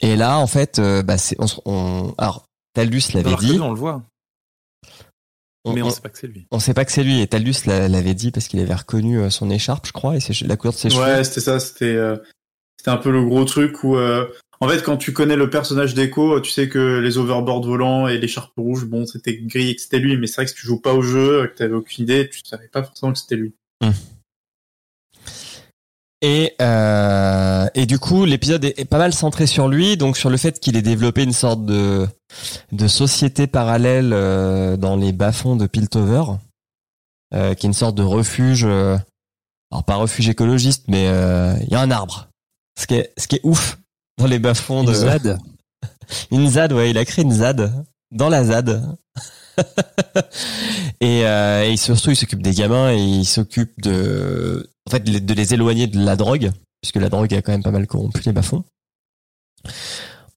Et 0.00 0.16
là, 0.16 0.38
en 0.38 0.46
fait, 0.46 0.78
euh, 0.78 1.02
bah, 1.02 1.18
c'est, 1.18 1.36
on, 1.38 1.46
on- 1.66 2.14
alors, 2.18 2.46
Taldus 2.74 3.02
l'avait 3.14 3.36
dit. 3.36 3.58
on 3.60 3.70
le 3.72 3.78
voit, 3.78 4.02
On- 5.64 5.72
mais 5.74 5.82
on 5.82 5.86
on- 5.88 5.90
sait 5.90 6.00
pas 6.00 6.08
que 6.08 6.18
c'est 6.18 6.26
lui. 6.26 6.46
on 6.50 6.58
sait 6.58 6.74
pas 6.74 6.84
que 6.84 6.92
c'est 6.92 7.04
lui 7.04 7.20
et 7.20 7.26
Taldus 7.26 7.54
l'a- 7.66 7.88
l'avait 7.88 8.14
dit 8.14 8.30
parce 8.30 8.48
qu'il 8.48 8.60
avait 8.60 8.74
reconnu 8.74 9.30
son 9.30 9.50
écharpe, 9.50 9.86
je 9.86 9.92
crois, 9.92 10.16
et 10.16 10.20
la 10.46 10.56
couleur 10.56 10.72
de 10.74 10.78
ses 10.78 10.90
cheveux. 10.90 11.02
Ouais, 11.02 11.22
c'était 11.24 11.40
ça, 11.40 11.60
c'était 11.60 11.84
euh, 11.94 12.16
c'était 12.76 12.90
un 12.90 12.96
peu 12.96 13.10
le 13.10 13.24
gros 13.24 13.44
truc 13.44 13.82
où 13.84 13.96
euh, 13.96 14.26
en 14.60 14.68
fait 14.68 14.82
quand 14.82 14.96
tu 14.96 15.12
connais 15.12 15.36
le 15.36 15.50
personnage 15.50 15.94
d'Echo, 15.94 16.40
tu 16.40 16.50
sais 16.50 16.68
que 16.68 16.98
les 16.98 17.18
overboards 17.18 17.66
volants 17.66 18.08
et 18.08 18.18
l'écharpe 18.18 18.52
rouge, 18.56 18.84
bon, 18.84 19.06
c'était 19.06 19.36
gris 19.36 19.70
et 19.70 19.76
que 19.76 19.82
c'était 19.82 19.98
lui, 19.98 20.16
mais 20.16 20.26
c'est 20.26 20.36
vrai 20.36 20.44
que 20.44 20.50
si 20.50 20.56
tu 20.56 20.66
joues 20.66 20.80
pas 20.80 20.94
au 20.94 21.02
jeu, 21.02 21.46
que 21.46 21.58
t'avais 21.58 21.74
aucune 21.74 22.04
idée, 22.04 22.28
tu 22.28 22.40
savais 22.44 22.68
pas 22.68 22.82
forcément 22.82 23.12
que 23.12 23.18
c'était 23.18 23.36
lui. 23.36 23.54
Et, 26.22 26.54
euh, 26.62 27.66
et 27.74 27.86
du 27.86 27.98
coup, 27.98 28.24
l'épisode 28.24 28.64
est, 28.64 28.78
est 28.78 28.84
pas 28.86 28.98
mal 28.98 29.12
centré 29.12 29.46
sur 29.46 29.68
lui, 29.68 29.96
donc 29.96 30.16
sur 30.16 30.30
le 30.30 30.38
fait 30.38 30.58
qu'il 30.58 30.76
ait 30.76 30.82
développé 30.82 31.22
une 31.22 31.32
sorte 31.32 31.64
de, 31.66 32.06
de 32.72 32.88
société 32.88 33.46
parallèle 33.46 34.12
euh, 34.12 34.76
dans 34.76 34.96
les 34.96 35.12
bas-fonds 35.12 35.56
de 35.56 35.66
Piltover, 35.66 36.22
euh, 37.34 37.54
qui 37.54 37.66
est 37.66 37.68
une 37.68 37.74
sorte 37.74 37.96
de 37.96 38.02
refuge, 38.02 38.64
euh, 38.64 38.96
alors 39.70 39.84
pas 39.84 39.96
refuge 39.96 40.28
écologiste, 40.28 40.84
mais 40.88 41.06
euh, 41.08 41.54
il 41.62 41.68
y 41.68 41.74
a 41.74 41.80
un 41.80 41.90
arbre. 41.90 42.28
Ce 42.78 42.86
qui 42.86 42.94
est, 42.94 43.12
ce 43.16 43.26
qui 43.26 43.36
est 43.36 43.40
ouf 43.42 43.78
dans 44.18 44.26
les 44.26 44.38
bas-fonds 44.38 44.82
Une 44.82 44.88
de... 44.88 44.94
ZAD. 44.94 45.38
Une 46.30 46.48
ZAD, 46.48 46.72
ouais, 46.72 46.90
il 46.90 46.98
a 46.98 47.04
créé 47.04 47.24
une 47.24 47.32
ZAD 47.32 47.84
dans 48.10 48.28
la 48.28 48.44
ZAD. 48.44 48.96
et, 51.00 51.26
euh, 51.26 51.64
et 51.64 51.76
surtout, 51.76 52.10
il 52.10 52.16
s'occupe 52.16 52.42
des 52.42 52.52
gamins 52.52 52.92
et 52.92 53.02
il 53.02 53.24
s'occupe 53.24 53.80
de, 53.80 54.70
en 54.86 54.90
fait, 54.90 55.00
de 55.00 55.34
les 55.34 55.54
éloigner 55.54 55.86
de 55.86 55.98
la 55.98 56.16
drogue, 56.16 56.52
puisque 56.80 56.96
la 56.96 57.08
drogue 57.08 57.32
a 57.34 57.42
quand 57.42 57.52
même 57.52 57.62
pas 57.62 57.70
mal 57.70 57.86
corrompu 57.86 58.22
les 58.24 58.32
bas-fonds. 58.32 58.64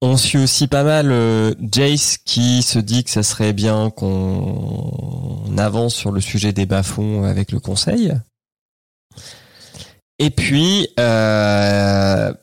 On 0.01 0.15
suit 0.15 0.37
aussi 0.37 0.67
pas 0.67 0.83
mal 0.83 1.11
euh, 1.11 1.53
Jace 1.71 2.17
qui 2.17 2.63
se 2.63 2.79
dit 2.79 3.03
que 3.03 3.09
ça 3.09 3.21
serait 3.21 3.51
bien 3.51 3.89
qu'on 3.89 5.43
avance 5.57 5.93
sur 5.93 6.13
le 6.13 6.21
sujet 6.21 6.53
des 6.53 6.65
bas-fonds 6.65 7.23
avec 7.25 7.51
le 7.51 7.59
conseil. 7.59 8.13
Et 10.19 10.29
puis, 10.29 10.89
euh, 10.99 12.33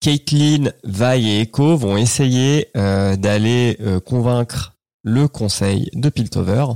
Caitlyn, 0.00 0.72
Vi 0.84 1.28
et 1.28 1.40
Echo 1.42 1.76
vont 1.76 1.96
essayer 1.96 2.68
euh, 2.76 3.16
d'aller 3.16 3.76
euh, 3.80 4.00
convaincre 4.00 4.74
le 5.02 5.28
conseil 5.28 5.90
de 5.94 6.08
Piltover 6.08 6.66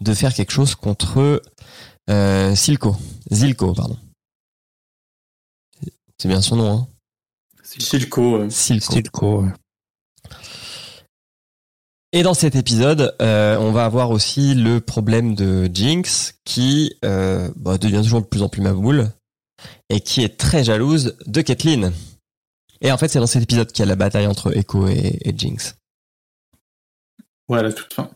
de 0.00 0.14
faire 0.14 0.34
quelque 0.34 0.50
chose 0.52 0.74
contre 0.74 1.40
euh, 2.10 2.54
Silco. 2.54 2.96
Zilko, 3.32 3.72
pardon. 3.72 3.96
C'est 6.18 6.28
bien 6.28 6.42
son 6.42 6.56
nom, 6.56 6.70
hein 6.72 6.88
Silco. 7.62 8.38
ouais. 8.38 8.50
Silco. 8.50 9.42
Ouais. 9.42 9.50
Et 12.12 12.22
dans 12.22 12.34
cet 12.34 12.54
épisode, 12.54 13.16
euh, 13.20 13.56
on 13.58 13.72
va 13.72 13.84
avoir 13.84 14.10
aussi 14.10 14.54
le 14.54 14.80
problème 14.80 15.34
de 15.34 15.68
Jinx 15.72 16.34
qui 16.44 16.94
euh, 17.04 17.50
bah, 17.56 17.76
devient 17.76 18.02
toujours 18.02 18.20
de 18.20 18.26
plus 18.26 18.42
en 18.42 18.48
plus 18.48 18.62
maboule 18.62 19.10
et 19.88 20.00
qui 20.00 20.22
est 20.22 20.36
très 20.38 20.64
jalouse 20.64 21.16
de 21.26 21.40
Caitlyn. 21.40 21.92
Et 22.80 22.92
en 22.92 22.98
fait, 22.98 23.08
c'est 23.08 23.18
dans 23.18 23.26
cet 23.26 23.42
épisode 23.42 23.72
qu'il 23.72 23.82
y 23.82 23.82
a 23.82 23.86
la 23.86 23.96
bataille 23.96 24.26
entre 24.26 24.56
Echo 24.56 24.88
et, 24.88 25.18
et 25.22 25.36
Jinx. 25.36 25.76
Ouais, 27.48 27.58
à 27.58 27.62
la 27.62 27.72
toute 27.72 27.92
fin. 27.92 28.10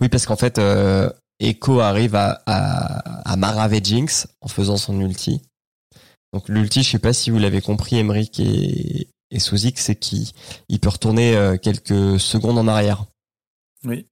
Oui, 0.00 0.08
parce 0.08 0.24
qu'en 0.26 0.36
fait, 0.36 0.58
euh, 0.58 1.10
Echo 1.40 1.80
arrive 1.80 2.14
à, 2.14 2.42
à, 2.46 3.30
à 3.32 3.36
maraver 3.36 3.80
Jinx 3.82 4.28
en 4.40 4.48
faisant 4.48 4.76
son 4.76 5.00
ulti. 5.00 5.42
Donc 6.32 6.48
l'ulti, 6.48 6.82
je 6.82 6.90
sais 6.90 6.98
pas 6.98 7.12
si 7.12 7.30
vous 7.30 7.38
l'avez 7.38 7.60
compris, 7.60 7.96
Emric 7.96 8.38
et, 8.40 9.08
et 9.30 9.38
Suzik, 9.38 9.78
c'est 9.78 9.96
qu'il 9.96 10.28
il 10.68 10.80
peut 10.80 10.88
retourner 10.90 11.36
euh, 11.36 11.56
quelques 11.56 12.20
secondes 12.20 12.58
en 12.58 12.68
arrière. 12.68 13.06
Oui. 13.84 14.06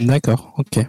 D'accord, 0.00 0.54
ok. 0.58 0.86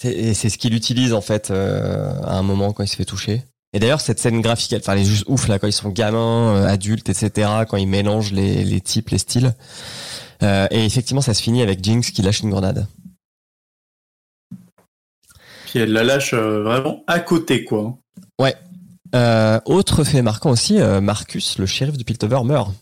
C'est 0.00 0.12
et 0.12 0.34
c'est 0.34 0.48
ce 0.48 0.58
qu'il 0.58 0.74
utilise 0.74 1.12
en 1.12 1.20
fait 1.20 1.50
euh, 1.50 2.12
à 2.22 2.38
un 2.38 2.42
moment 2.42 2.72
quand 2.72 2.82
il 2.82 2.88
se 2.88 2.96
fait 2.96 3.04
toucher. 3.04 3.42
Et 3.72 3.78
d'ailleurs 3.78 4.00
cette 4.00 4.18
scène 4.18 4.40
graphique, 4.40 4.72
elle, 4.72 4.80
enfin, 4.80 4.94
elle 4.94 5.00
est 5.00 5.04
juste 5.04 5.24
ouf 5.28 5.46
là 5.46 5.58
quand 5.58 5.66
ils 5.66 5.72
sont 5.72 5.90
gamins, 5.90 6.56
euh, 6.56 6.66
adultes, 6.66 7.08
etc. 7.08 7.50
Quand 7.68 7.76
ils 7.76 7.86
mélangent 7.86 8.32
les, 8.32 8.64
les 8.64 8.80
types, 8.80 9.10
les 9.10 9.18
styles. 9.18 9.54
Euh, 10.42 10.66
et 10.70 10.84
effectivement, 10.84 11.20
ça 11.20 11.34
se 11.34 11.42
finit 11.42 11.62
avec 11.62 11.84
Jinx 11.84 12.10
qui 12.10 12.22
lâche 12.22 12.40
une 12.40 12.50
grenade. 12.50 12.86
Puis 15.66 15.78
elle 15.78 15.92
la 15.92 16.02
lâche 16.02 16.32
euh, 16.32 16.62
vraiment 16.62 17.04
à 17.06 17.20
côté, 17.20 17.64
quoi. 17.64 17.96
Euh, 19.12 19.58
autre 19.64 20.04
fait 20.04 20.22
marquant 20.22 20.50
aussi, 20.50 20.78
Marcus, 20.78 21.58
le 21.58 21.66
shérif 21.66 21.96
de 21.96 22.04
Piltover, 22.04 22.44
meurt. 22.44 22.72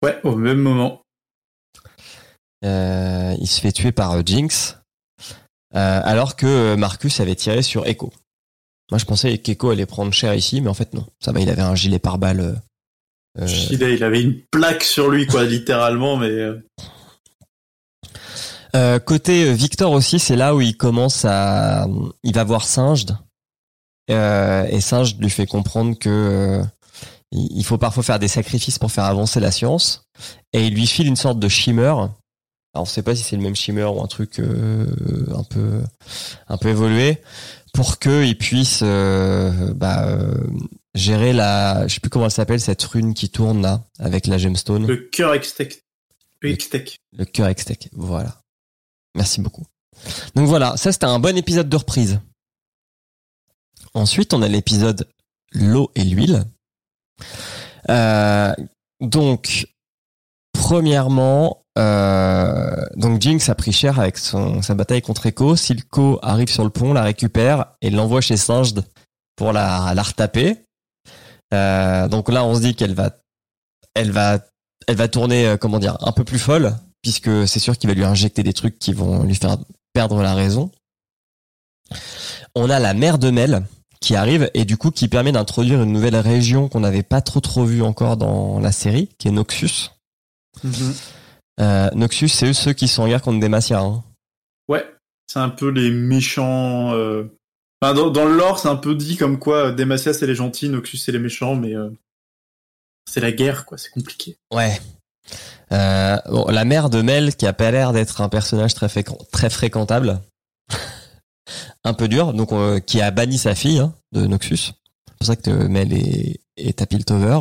Ouais, 0.00 0.16
au 0.22 0.36
même 0.36 0.58
moment. 0.58 1.02
Euh, 2.64 3.34
il 3.40 3.46
se 3.46 3.60
fait 3.60 3.72
tuer 3.72 3.92
par 3.92 4.24
Jinx, 4.24 4.76
alors 5.74 6.36
que 6.36 6.46
euh, 6.46 6.76
Marcus 6.76 7.20
avait 7.20 7.34
tiré 7.34 7.62
sur 7.62 7.86
Echo. 7.86 8.12
Moi, 8.90 8.98
je 8.98 9.04
pensais 9.04 9.38
qu'Echo 9.38 9.70
allait 9.70 9.86
prendre 9.86 10.12
cher 10.12 10.34
ici, 10.34 10.60
mais 10.60 10.68
en 10.68 10.74
fait 10.74 10.94
non. 10.94 11.04
Ça 11.20 11.32
va, 11.32 11.40
il 11.40 11.50
avait 11.50 11.62
un 11.62 11.74
gilet 11.74 11.98
pare-balles. 11.98 12.40
euh, 12.40 12.54
euh, 13.40 13.46
Il, 13.70 14.04
avait 14.04 14.22
une 14.22 14.40
plaque 14.50 14.84
sur 14.84 15.10
lui, 15.10 15.26
quoi, 15.26 15.44
littéralement, 15.56 16.16
mais 16.16 16.28
euh, 16.30 16.64
Euh, 18.74 18.98
côté 18.98 19.44
euh, 19.48 19.52
Victor 19.54 19.92
aussi, 19.92 20.18
c'est 20.18 20.36
là 20.36 20.54
où 20.54 20.60
il 20.60 20.76
commence 20.76 21.24
à, 21.24 21.86
il 22.22 22.34
va 22.34 22.44
voir 22.44 22.64
Singed, 22.64 23.16
euh, 24.10 24.64
et 24.70 24.80
Singed 24.80 25.20
lui 25.20 25.30
fait 25.30 25.46
comprendre 25.46 25.98
que 25.98 26.08
euh, 26.10 26.64
il 27.32 27.64
faut 27.64 27.78
parfois 27.78 28.02
faire 28.02 28.18
des 28.18 28.28
sacrifices 28.28 28.78
pour 28.78 28.92
faire 28.92 29.04
avancer 29.04 29.40
la 29.40 29.50
science, 29.50 30.04
et 30.52 30.66
il 30.66 30.74
lui 30.74 30.86
file 30.86 31.06
une 31.06 31.16
sorte 31.16 31.38
de 31.38 31.48
shimmer. 31.48 31.94
Alors 32.76 32.82
on 32.82 32.84
sait 32.84 33.02
pas 33.02 33.16
si 33.16 33.22
c'est 33.22 33.36
le 33.36 33.42
même 33.42 33.56
shimmer 33.56 33.84
ou 33.84 34.02
un 34.02 34.06
truc 34.06 34.38
euh, 34.38 34.86
un 35.34 35.44
peu 35.44 35.80
un 36.46 36.58
peu 36.58 36.68
évolué 36.68 37.22
pour 37.72 37.98
que 37.98 38.22
il 38.22 38.36
puisse 38.36 38.80
euh, 38.82 39.72
bah, 39.72 40.06
euh, 40.06 40.46
gérer 40.94 41.32
la, 41.32 41.88
je 41.88 41.94
sais 41.94 42.00
plus 42.00 42.10
comment 42.10 42.26
elle 42.26 42.30
s'appelle 42.30 42.60
cette 42.60 42.82
rune 42.82 43.14
qui 43.14 43.30
tourne 43.30 43.62
là 43.62 43.82
avec 43.98 44.26
la 44.26 44.36
gemstone. 44.36 44.86
le 44.86 44.96
cœur 44.98 45.32
extec. 45.32 45.86
Le 46.42 46.50
extec. 46.50 47.00
Le 47.16 47.24
cœur 47.24 47.46
extec. 47.46 47.88
Voilà. 47.92 48.42
Merci 49.14 49.40
beaucoup. 49.40 49.64
Donc 50.34 50.46
voilà, 50.46 50.76
ça 50.76 50.92
c'était 50.92 51.06
un 51.06 51.18
bon 51.18 51.34
épisode 51.38 51.70
de 51.70 51.76
reprise. 51.76 52.20
Ensuite, 53.94 54.34
on 54.34 54.42
a 54.42 54.48
l'épisode 54.48 55.08
l'eau 55.50 55.90
et 55.94 56.04
l'huile. 56.04 56.44
Euh, 57.88 58.52
donc, 59.00 59.66
premièrement, 60.52 61.62
euh, 61.78 62.86
donc 62.96 63.20
Jinx 63.20 63.48
a 63.48 63.54
pris 63.54 63.72
cher 63.72 64.00
avec 64.00 64.18
son, 64.18 64.62
sa 64.62 64.74
bataille 64.74 65.02
contre 65.02 65.26
Echo. 65.26 65.56
Silco 65.56 66.18
arrive 66.22 66.48
sur 66.48 66.64
le 66.64 66.70
pont, 66.70 66.92
la 66.92 67.02
récupère 67.02 67.66
et 67.82 67.90
l'envoie 67.90 68.20
chez 68.20 68.36
Singed 68.36 68.84
pour 69.36 69.52
la, 69.52 69.92
la 69.94 70.02
retaper. 70.02 70.64
Euh, 71.52 72.08
donc 72.08 72.30
là, 72.30 72.44
on 72.44 72.54
se 72.54 72.60
dit 72.60 72.74
qu'elle 72.74 72.94
va, 72.94 73.10
elle 73.94 74.10
va, 74.10 74.38
elle 74.88 74.96
va 74.96 75.08
tourner, 75.08 75.46
euh, 75.46 75.56
comment 75.56 75.78
dire, 75.78 75.96
un 76.00 76.12
peu 76.12 76.24
plus 76.24 76.38
folle, 76.38 76.74
puisque 77.02 77.46
c'est 77.46 77.60
sûr 77.60 77.76
qu'il 77.76 77.88
va 77.88 77.94
lui 77.94 78.04
injecter 78.04 78.42
des 78.42 78.52
trucs 78.52 78.78
qui 78.78 78.92
vont 78.92 79.22
lui 79.22 79.34
faire 79.34 79.58
perdre 79.92 80.22
la 80.22 80.34
raison. 80.34 80.70
On 82.54 82.70
a 82.70 82.78
la 82.78 82.94
mère 82.94 83.18
de 83.18 83.30
Mel 83.30 83.62
qui 84.00 84.16
arrive 84.16 84.50
et 84.54 84.64
du 84.64 84.76
coup 84.76 84.90
qui 84.90 85.08
permet 85.08 85.32
d'introduire 85.32 85.82
une 85.82 85.92
nouvelle 85.92 86.16
région 86.16 86.68
qu'on 86.68 86.80
n'avait 86.80 87.02
pas 87.02 87.20
trop 87.20 87.40
trop 87.40 87.64
vue 87.64 87.82
encore 87.82 88.16
dans 88.16 88.60
la 88.60 88.72
série, 88.72 89.08
qui 89.18 89.28
est 89.28 89.30
Noxus. 89.30 89.90
Euh, 91.60 91.88
Noxus, 91.94 92.28
c'est 92.28 92.46
eux 92.48 92.52
ceux 92.52 92.72
qui 92.72 92.88
sont 92.88 93.02
en 93.02 93.08
guerre 93.08 93.22
contre 93.22 93.40
Demacia. 93.40 93.80
Hein. 93.80 94.04
Ouais, 94.68 94.84
c'est 95.26 95.38
un 95.38 95.48
peu 95.48 95.68
les 95.68 95.90
méchants. 95.90 96.92
euh, 96.94 97.24
Enfin, 97.82 97.92
dans, 97.92 98.08
dans 98.10 98.24
le 98.24 98.36
lore, 98.36 98.58
c'est 98.58 98.68
un 98.68 98.76
peu 98.76 98.94
dit 98.94 99.16
comme 99.16 99.38
quoi 99.38 99.66
euh, 99.66 99.72
Demacia 99.72 100.14
c'est 100.14 100.26
les 100.26 100.34
gentils, 100.34 100.68
Noxus 100.70 100.96
c'est 100.96 101.12
les 101.12 101.18
méchants, 101.18 101.54
mais 101.56 101.74
euh, 101.74 101.90
c'est 103.10 103.20
la 103.20 103.32
guerre, 103.32 103.66
quoi. 103.66 103.76
C'est 103.78 103.90
compliqué. 103.90 104.36
Ouais. 104.52 104.80
Euh, 105.72 106.16
bon, 106.28 106.46
la 106.48 106.64
mère 106.64 106.88
de 106.90 107.02
Mel, 107.02 107.36
qui 107.36 107.46
a 107.46 107.52
pas 107.52 107.70
l'air 107.70 107.92
d'être 107.92 108.20
un 108.22 108.28
personnage 108.28 108.74
très, 108.74 108.88
très 109.30 109.50
fréquentable, 109.50 110.20
un 111.84 111.94
peu 111.94 112.08
dur, 112.08 112.32
donc 112.32 112.52
euh, 112.52 112.80
qui 112.80 113.00
a 113.00 113.10
banni 113.10 113.36
sa 113.38 113.54
fille 113.54 113.78
hein, 113.78 113.94
de 114.12 114.26
Noxus. 114.26 114.56
C'est 115.08 115.16
pour 115.18 115.26
ça 115.26 115.36
que 115.36 115.50
Mel 115.50 115.92
est, 115.92 116.40
est 116.56 116.80
à 116.82 116.86
Piltover. 116.86 117.40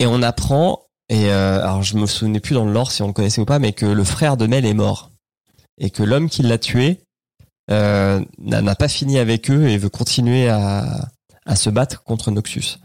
Et 0.00 0.06
on 0.06 0.22
apprend, 0.22 0.87
et 1.08 1.30
euh, 1.30 1.62
alors 1.62 1.82
je 1.82 1.96
me 1.96 2.06
souvenais 2.06 2.40
plus 2.40 2.54
dans 2.54 2.64
le 2.64 2.72
lore 2.72 2.92
si 2.92 3.02
on 3.02 3.06
le 3.08 3.12
connaissait 3.12 3.40
ou 3.40 3.44
pas, 3.46 3.58
mais 3.58 3.72
que 3.72 3.86
le 3.86 4.04
frère 4.04 4.36
de 4.36 4.46
Mel 4.46 4.66
est 4.66 4.74
mort. 4.74 5.10
Et 5.80 5.90
que 5.90 6.02
l'homme 6.02 6.28
qui 6.28 6.42
l'a 6.42 6.58
tué 6.58 6.98
euh, 7.70 8.20
n'a 8.38 8.74
pas 8.74 8.88
fini 8.88 9.18
avec 9.18 9.50
eux 9.50 9.68
et 9.68 9.78
veut 9.78 9.88
continuer 9.90 10.48
à, 10.48 11.08
à 11.46 11.54
se 11.56 11.70
battre 11.70 12.02
contre 12.02 12.30
Noxus. 12.30 12.78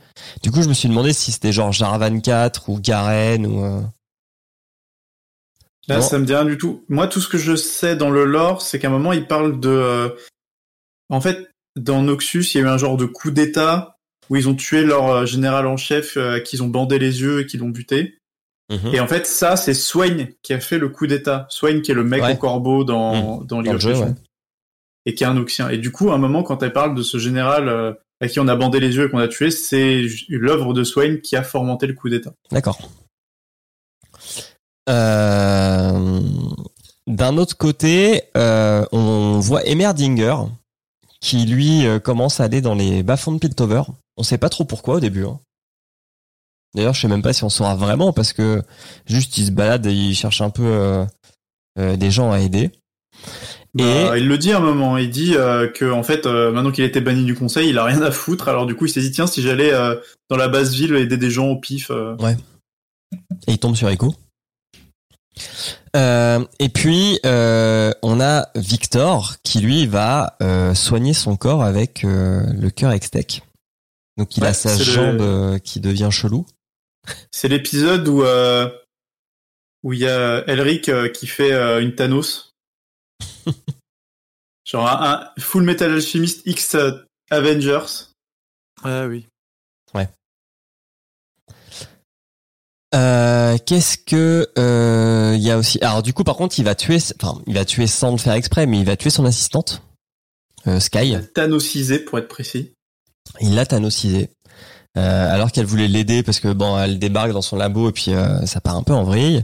Du 0.43 0.51
coup, 0.51 0.61
je 0.61 0.69
me 0.69 0.73
suis 0.75 0.87
demandé 0.89 1.11
si 1.11 1.31
c'était 1.31 1.51
genre 1.51 1.71
Jarvan 1.71 2.19
4 2.19 2.69
ou 2.69 2.79
Garen 2.79 3.47
ou... 3.47 3.63
euh, 3.63 3.81
Là, 5.87 6.01
ça 6.01 6.17
me 6.19 6.25
dit 6.25 6.33
rien 6.33 6.45
du 6.45 6.57
tout. 6.57 6.85
Moi, 6.87 7.07
tout 7.07 7.19
ce 7.19 7.27
que 7.27 7.37
je 7.37 7.55
sais 7.55 7.95
dans 7.95 8.09
le 8.09 8.23
lore, 8.25 8.61
c'est 8.61 8.79
qu'à 8.79 8.87
un 8.87 8.91
moment, 8.91 9.11
il 9.11 9.27
parle 9.27 9.59
de. 9.59 9.69
euh, 9.69 10.09
En 11.09 11.19
fait, 11.19 11.49
dans 11.75 12.01
Noxus, 12.03 12.43
il 12.53 12.57
y 12.57 12.59
a 12.61 12.63
eu 12.63 12.69
un 12.69 12.77
genre 12.77 12.95
de 12.95 13.05
coup 13.05 13.31
d'état 13.31 13.92
où 14.33 14.35
ils 14.35 14.49
ont 14.49 14.55
tué 14.55 14.81
leur 14.83 15.09
euh, 15.11 15.25
général 15.27 15.67
en 15.67 15.77
chef, 15.77 16.17
euh, 16.17 16.37
à 16.37 16.39
qui 16.39 16.55
ils 16.55 16.63
ont 16.63 16.67
bandé 16.67 16.97
les 16.97 17.21
yeux 17.21 17.41
et 17.41 17.45
qui 17.45 17.57
l'ont 17.57 17.69
buté. 17.69 18.17
Mhm. 18.71 18.93
Et 18.95 18.99
en 18.99 19.07
fait, 19.07 19.27
ça, 19.27 19.55
c'est 19.55 19.75
Swain 19.75 20.25
qui 20.41 20.53
a 20.53 20.59
fait 20.59 20.79
le 20.79 20.89
coup 20.89 21.05
d'état. 21.05 21.45
Swain, 21.51 21.81
qui 21.81 21.91
est 21.91 21.93
le 21.93 22.03
mec 22.03 22.23
Ouais. 22.23 22.33
au 22.33 22.37
corbeau 22.37 22.83
dans, 22.83 23.41
dans 23.41 23.61
League 23.61 23.65
Dans 23.67 23.71
le 23.73 23.75
of 23.75 23.81
jeu, 23.81 23.89
Legends. 23.91 24.05
ouais. 24.07 24.13
Et 25.05 25.13
qui 25.13 25.23
est 25.23 25.27
un 25.27 25.37
Oxien. 25.37 25.69
Et 25.69 25.77
du 25.77 25.91
coup, 25.91 26.09
à 26.09 26.15
un 26.15 26.17
moment, 26.17 26.41
quand 26.41 26.63
elle 26.63 26.73
parle 26.73 26.95
de 26.95 27.03
ce 27.03 27.19
général 27.19 27.67
euh, 27.69 27.93
à 28.21 28.27
qui 28.27 28.39
on 28.39 28.47
a 28.47 28.55
bandé 28.55 28.79
les 28.79 28.95
yeux 28.95 29.05
et 29.05 29.09
qu'on 29.11 29.19
a 29.19 29.27
tué, 29.27 29.51
c'est 29.51 30.01
l'œuvre 30.29 30.73
de 30.73 30.83
Swain 30.83 31.17
qui 31.17 31.35
a 31.35 31.43
fomenté 31.43 31.85
le 31.85 31.93
coup 31.93 32.09
d'état. 32.09 32.33
D'accord. 32.51 32.79
Euh, 34.89 36.19
D'un 37.07 37.37
autre 37.37 37.57
côté, 37.57 38.23
euh, 38.37 38.85
on 38.91 39.39
voit 39.39 39.63
Emerdinger, 39.65 40.35
qui 41.19 41.45
lui 41.45 41.83
commence 42.03 42.39
à 42.39 42.45
aller 42.45 42.61
dans 42.61 42.75
les 42.75 43.03
bas-fonds 43.03 43.33
de 43.33 43.39
Piltover. 43.39 43.83
On 44.17 44.23
sait 44.23 44.37
pas 44.37 44.49
trop 44.49 44.65
pourquoi 44.65 44.95
au 44.95 44.99
début. 44.99 45.25
Hein. 45.25 45.39
D'ailleurs, 46.75 46.93
je 46.93 47.01
sais 47.01 47.07
même 47.07 47.21
pas 47.21 47.33
si 47.33 47.43
on 47.43 47.49
saura 47.49 47.75
vraiment 47.75 48.13
parce 48.13 48.33
que 48.33 48.61
juste 49.05 49.37
il 49.37 49.45
se 49.45 49.51
balade 49.51 49.85
et 49.85 49.93
il 49.93 50.15
cherche 50.15 50.41
un 50.41 50.49
peu 50.49 50.65
euh, 50.65 51.05
euh, 51.79 51.95
des 51.95 52.09
gens 52.09 52.31
à 52.31 52.39
aider. 52.39 52.71
Bah, 53.75 54.17
il 54.17 54.27
le 54.27 54.37
dit 54.37 54.51
à 54.51 54.57
un 54.57 54.61
moment, 54.61 54.97
il 54.97 55.09
dit 55.09 55.35
euh, 55.35 55.67
que 55.67 55.89
en 55.91 56.03
fait 56.03 56.25
maintenant 56.25 56.71
qu'il 56.71 56.83
était 56.83 57.01
banni 57.01 57.25
du 57.25 57.35
conseil, 57.35 57.69
il 57.69 57.77
a 57.77 57.83
rien 57.83 58.01
à 58.01 58.11
foutre. 58.11 58.47
Alors 58.47 58.65
du 58.65 58.75
coup, 58.75 58.85
il 58.85 58.89
s'est 58.89 59.01
dit 59.01 59.11
tiens 59.11 59.27
si 59.27 59.41
j'allais 59.41 59.71
dans 60.29 60.37
la 60.37 60.47
basse 60.47 60.73
ville 60.73 60.95
aider 60.95 61.17
des 61.17 61.31
gens 61.31 61.47
au 61.47 61.59
pif. 61.59 61.89
euh. 61.91 62.15
Et 63.47 63.53
il 63.53 63.59
tombe 63.59 63.75
sur 63.75 63.89
Echo. 63.89 64.15
Et 65.95 66.69
puis 66.69 67.19
on 67.23 68.19
a 68.19 68.47
Victor 68.55 69.35
qui 69.43 69.59
lui 69.59 69.85
va 69.87 70.37
soigner 70.75 71.13
son 71.13 71.35
corps 71.35 71.63
avec 71.63 72.01
le 72.03 72.69
cœur 72.69 72.91
extec. 72.91 73.43
Donc 74.17 74.37
il 74.37 74.43
Ouais, 74.43 74.49
a 74.49 74.53
sa 74.53 74.77
le- 74.77 74.83
jambe 74.83 75.21
euh, 75.21 75.59
qui 75.59 75.79
devient 75.79 76.09
chelou. 76.11 76.45
C'est 77.31 77.47
l'épisode 77.47 78.07
où 78.07 78.23
euh, 78.23 78.69
où 79.83 79.93
il 79.93 79.99
y 79.99 80.07
a 80.07 80.43
Elric 80.47 80.87
euh, 80.89 81.09
qui 81.09 81.27
fait 81.27 81.51
euh, 81.53 81.81
une 81.81 81.95
Thanos. 81.95 82.51
Genre 84.65 84.87
un, 84.87 85.31
un 85.37 85.41
Full 85.41 85.63
Metal 85.63 85.91
Alchemist 85.91 86.41
X 86.45 86.75
Avengers. 87.29 87.85
Ah 88.83 89.05
oui. 89.07 89.25
Euh, 92.95 93.57
Qu'est-ce 93.65 93.97
que 93.97 94.47
euh, 94.59 95.33
il 95.35 95.41
y 95.41 95.49
a 95.49 95.57
aussi 95.57 95.79
Alors 95.81 96.03
du 96.03 96.13
coup 96.13 96.23
par 96.23 96.35
contre 96.35 96.59
il 96.59 96.63
va 96.65 96.75
tuer, 96.75 96.97
enfin 97.19 97.41
il 97.47 97.55
va 97.55 97.65
tuer 97.65 97.87
sans 97.87 98.11
le 98.11 98.17
faire 98.19 98.33
exprès, 98.33 98.67
mais 98.67 98.79
il 98.79 98.85
va 98.85 98.95
tuer 98.95 99.09
son 99.09 99.25
assistante 99.25 99.81
euh, 100.67 100.79
Sky. 100.79 101.15
Thanosisé 101.33 101.97
pour 101.97 102.19
être 102.19 102.27
précis. 102.27 102.73
Il 103.41 103.55
l'a 103.55 103.65
thanosisé. 103.65 104.29
Euh, 104.95 105.33
alors 105.33 105.51
qu'elle 105.51 105.65
voulait 105.65 105.87
l'aider 105.87 106.21
parce 106.21 106.39
que 106.39 106.53
bon, 106.53 106.77
elle 106.77 106.99
débarque 106.99 107.31
dans 107.31 107.41
son 107.41 107.55
labo 107.55 107.89
et 107.89 107.91
puis 107.91 108.13
euh, 108.13 108.45
ça 108.45 108.61
part 108.61 108.75
un 108.75 108.83
peu 108.83 108.93
en 108.93 109.03
vrille. 109.03 109.43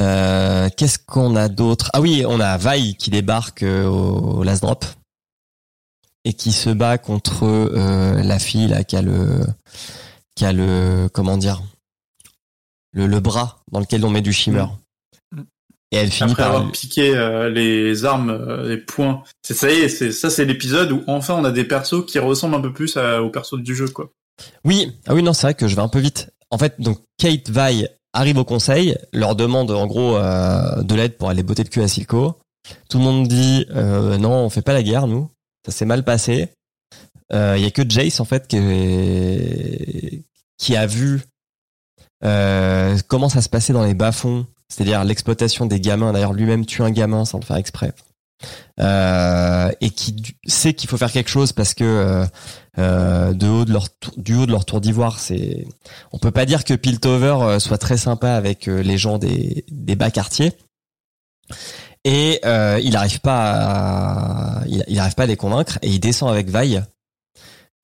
Euh, 0.00 0.70
Qu'est-ce 0.76 0.98
qu'on 0.98 1.36
a 1.36 1.48
d'autre? 1.48 1.90
Ah 1.92 2.00
oui, 2.00 2.24
on 2.26 2.40
a 2.40 2.56
Vi 2.56 2.96
qui 2.96 3.10
débarque 3.10 3.62
euh, 3.62 3.86
au, 3.86 4.42
Last 4.42 4.62
Drop 4.62 4.86
et 6.24 6.32
qui 6.32 6.52
se 6.52 6.70
bat 6.70 6.98
contre 6.98 7.46
la 8.22 8.38
fille 8.38 8.68
là 8.68 8.84
qui 8.84 8.96
a 8.96 9.02
le 9.02 9.40
qui 10.36 10.44
a 10.44 10.52
le 10.52 11.08
comment 11.12 11.36
dire? 11.36 11.62
Le, 12.92 13.06
le 13.06 13.20
bras 13.20 13.64
dans 13.72 13.80
lequel 13.80 14.04
on 14.04 14.10
met 14.10 14.20
du 14.20 14.32
shimmer. 14.32 14.62
Mm. 14.62 14.81
Et 15.92 15.96
elle 15.96 16.10
finit 16.10 16.32
Après 16.32 16.42
par 16.44 16.54
avoir 16.56 16.72
piqué 16.72 17.14
euh, 17.14 17.48
les 17.50 18.04
armes, 18.06 18.30
euh, 18.30 18.66
les 18.68 18.78
points. 18.78 19.22
C'est 19.42 19.54
ça 19.54 19.70
y 19.70 19.74
est, 19.80 19.88
c'est 19.90 20.10
ça 20.10 20.30
c'est 20.30 20.44
l'épisode 20.46 20.90
où 20.90 21.04
enfin 21.06 21.34
on 21.34 21.44
a 21.44 21.50
des 21.52 21.64
persos 21.64 22.04
qui 22.06 22.18
ressemblent 22.18 22.54
un 22.56 22.60
peu 22.62 22.72
plus 22.72 22.96
à- 22.96 23.22
aux 23.22 23.28
persos 23.30 23.58
du 23.60 23.76
jeu 23.76 23.88
quoi. 23.88 24.10
Oui, 24.64 24.90
ah 25.06 25.14
oui, 25.14 25.22
non, 25.22 25.34
c'est 25.34 25.46
vrai 25.46 25.54
que 25.54 25.68
je 25.68 25.76
vais 25.76 25.82
un 25.82 25.88
peu 25.88 25.98
vite. 25.98 26.30
En 26.50 26.56
fait, 26.58 26.80
donc 26.80 26.98
Kate 27.18 27.50
Vi 27.50 27.86
arrive 28.14 28.38
au 28.38 28.44
conseil, 28.44 28.96
leur 29.12 29.36
demande 29.36 29.70
en 29.70 29.86
gros 29.86 30.16
euh, 30.16 30.82
de 30.82 30.94
l'aide 30.94 31.16
pour 31.18 31.28
aller 31.28 31.42
botter 31.42 31.62
le 31.62 31.68
cul 31.68 31.82
à 31.82 31.88
Silco. 31.88 32.38
Tout 32.88 32.98
le 32.98 33.04
monde 33.04 33.28
dit 33.28 33.66
euh, 33.72 34.16
non, 34.16 34.32
on 34.44 34.48
fait 34.50 34.62
pas 34.62 34.72
la 34.72 34.82
guerre, 34.82 35.06
nous. 35.06 35.28
Ça 35.66 35.72
s'est 35.72 35.84
mal 35.84 36.04
passé. 36.04 36.48
Il 37.34 37.60
y 37.62 37.66
a 37.66 37.70
que 37.70 37.82
Jace 37.88 38.20
en 38.20 38.24
fait 38.26 38.46
qui, 38.46 38.56
est- 38.56 40.22
qui 40.58 40.76
a 40.76 40.86
vu 40.86 41.22
euh, 42.24 42.96
comment 43.08 43.28
ça 43.28 43.40
se 43.42 43.48
passait 43.48 43.72
dans 43.72 43.84
les 43.84 43.94
bas-fonds, 43.94 44.46
c'est-à-dire 44.72 45.04
l'exploitation 45.04 45.66
des 45.66 45.80
gamins. 45.80 46.12
D'ailleurs, 46.12 46.32
lui-même 46.32 46.64
tue 46.64 46.82
un 46.82 46.90
gamin 46.90 47.24
sans 47.24 47.38
le 47.38 47.44
faire 47.44 47.56
exprès. 47.56 47.92
Euh, 48.80 49.70
et 49.80 49.90
qui 49.90 50.16
sait 50.46 50.74
qu'il 50.74 50.88
faut 50.90 50.96
faire 50.96 51.12
quelque 51.12 51.30
chose 51.30 51.52
parce 51.52 51.74
que 51.74 51.84
euh, 51.84 52.26
euh, 52.78 53.32
de 53.32 53.46
haut 53.46 53.64
de 53.64 53.72
leur 53.72 53.86
du 54.16 54.34
haut 54.34 54.46
de 54.46 54.50
leur 54.50 54.64
tour 54.64 54.80
d'ivoire, 54.80 55.20
c'est 55.20 55.64
on 56.10 56.18
peut 56.18 56.32
pas 56.32 56.44
dire 56.44 56.64
que 56.64 56.74
Piltover 56.74 57.36
euh, 57.40 57.58
soit 57.60 57.78
très 57.78 57.96
sympa 57.96 58.32
avec 58.32 58.66
euh, 58.66 58.82
les 58.82 58.98
gens 58.98 59.18
des, 59.18 59.64
des 59.70 59.94
bas 59.94 60.10
quartiers. 60.10 60.52
Et 62.04 62.40
euh, 62.44 62.80
il 62.82 62.96
arrive 62.96 63.20
pas 63.20 63.52
à, 63.52 64.64
il, 64.66 64.98
arrive 64.98 65.14
pas 65.14 65.22
à 65.22 65.26
les 65.26 65.36
convaincre 65.36 65.78
et 65.82 65.88
il 65.88 66.00
descend 66.00 66.30
avec. 66.30 66.48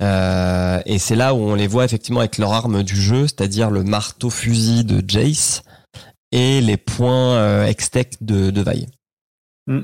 Euh, 0.03 0.81
et 0.87 0.99
c'est 0.99 1.17
là 1.17 1.35
où 1.35 1.39
on 1.39 1.55
les 1.55 1.67
voit 1.67 1.85
effectivement 1.85 2.21
avec 2.21 2.39
leur 2.39 2.53
arme 2.53 2.83
du 2.83 2.97
jeu, 3.01 3.29
c'est-à-dire 3.29 3.71
le 3.71 3.85
marteau 3.85 4.31
fusil 4.31 4.85
de 4.85 5.05
Jace 5.07 5.63
et 6.33 6.61
les 6.61 6.77
points 6.77 7.37
euh, 7.37 7.67
extec 7.67 8.17
de, 8.21 8.51
de 8.51 8.63
Vi. 8.63 8.87
Mm. 9.67 9.81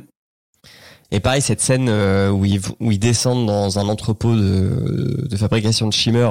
Et 1.11 1.21
pareil, 1.21 1.43
cette 1.43 1.61
scène 1.61 1.89
euh, 1.89 2.31
où, 2.31 2.45
ils, 2.45 2.61
où 2.81 2.91
ils 2.91 2.99
descendent 2.99 3.47
dans 3.47 3.79
un 3.79 3.89
entrepôt 3.89 4.35
de, 4.35 5.27
de 5.29 5.37
fabrication 5.37 5.87
de 5.87 5.93
shimmer 5.93 6.31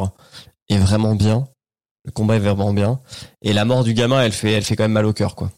est 0.70 0.78
vraiment 0.78 1.16
bien. 1.16 1.48
Le 2.06 2.12
combat 2.12 2.36
est 2.36 2.40
vraiment 2.40 2.74
bien. 2.74 3.00
Et 3.42 3.54
la 3.54 3.64
mort 3.64 3.84
du 3.84 3.94
gamin, 3.94 4.22
elle 4.22 4.34
fait, 4.34 4.52
elle 4.52 4.64
fait 4.64 4.76
quand 4.76 4.84
même 4.84 4.92
mal 4.92 5.06
au 5.06 5.14
cœur, 5.14 5.36
quoi. 5.36 5.52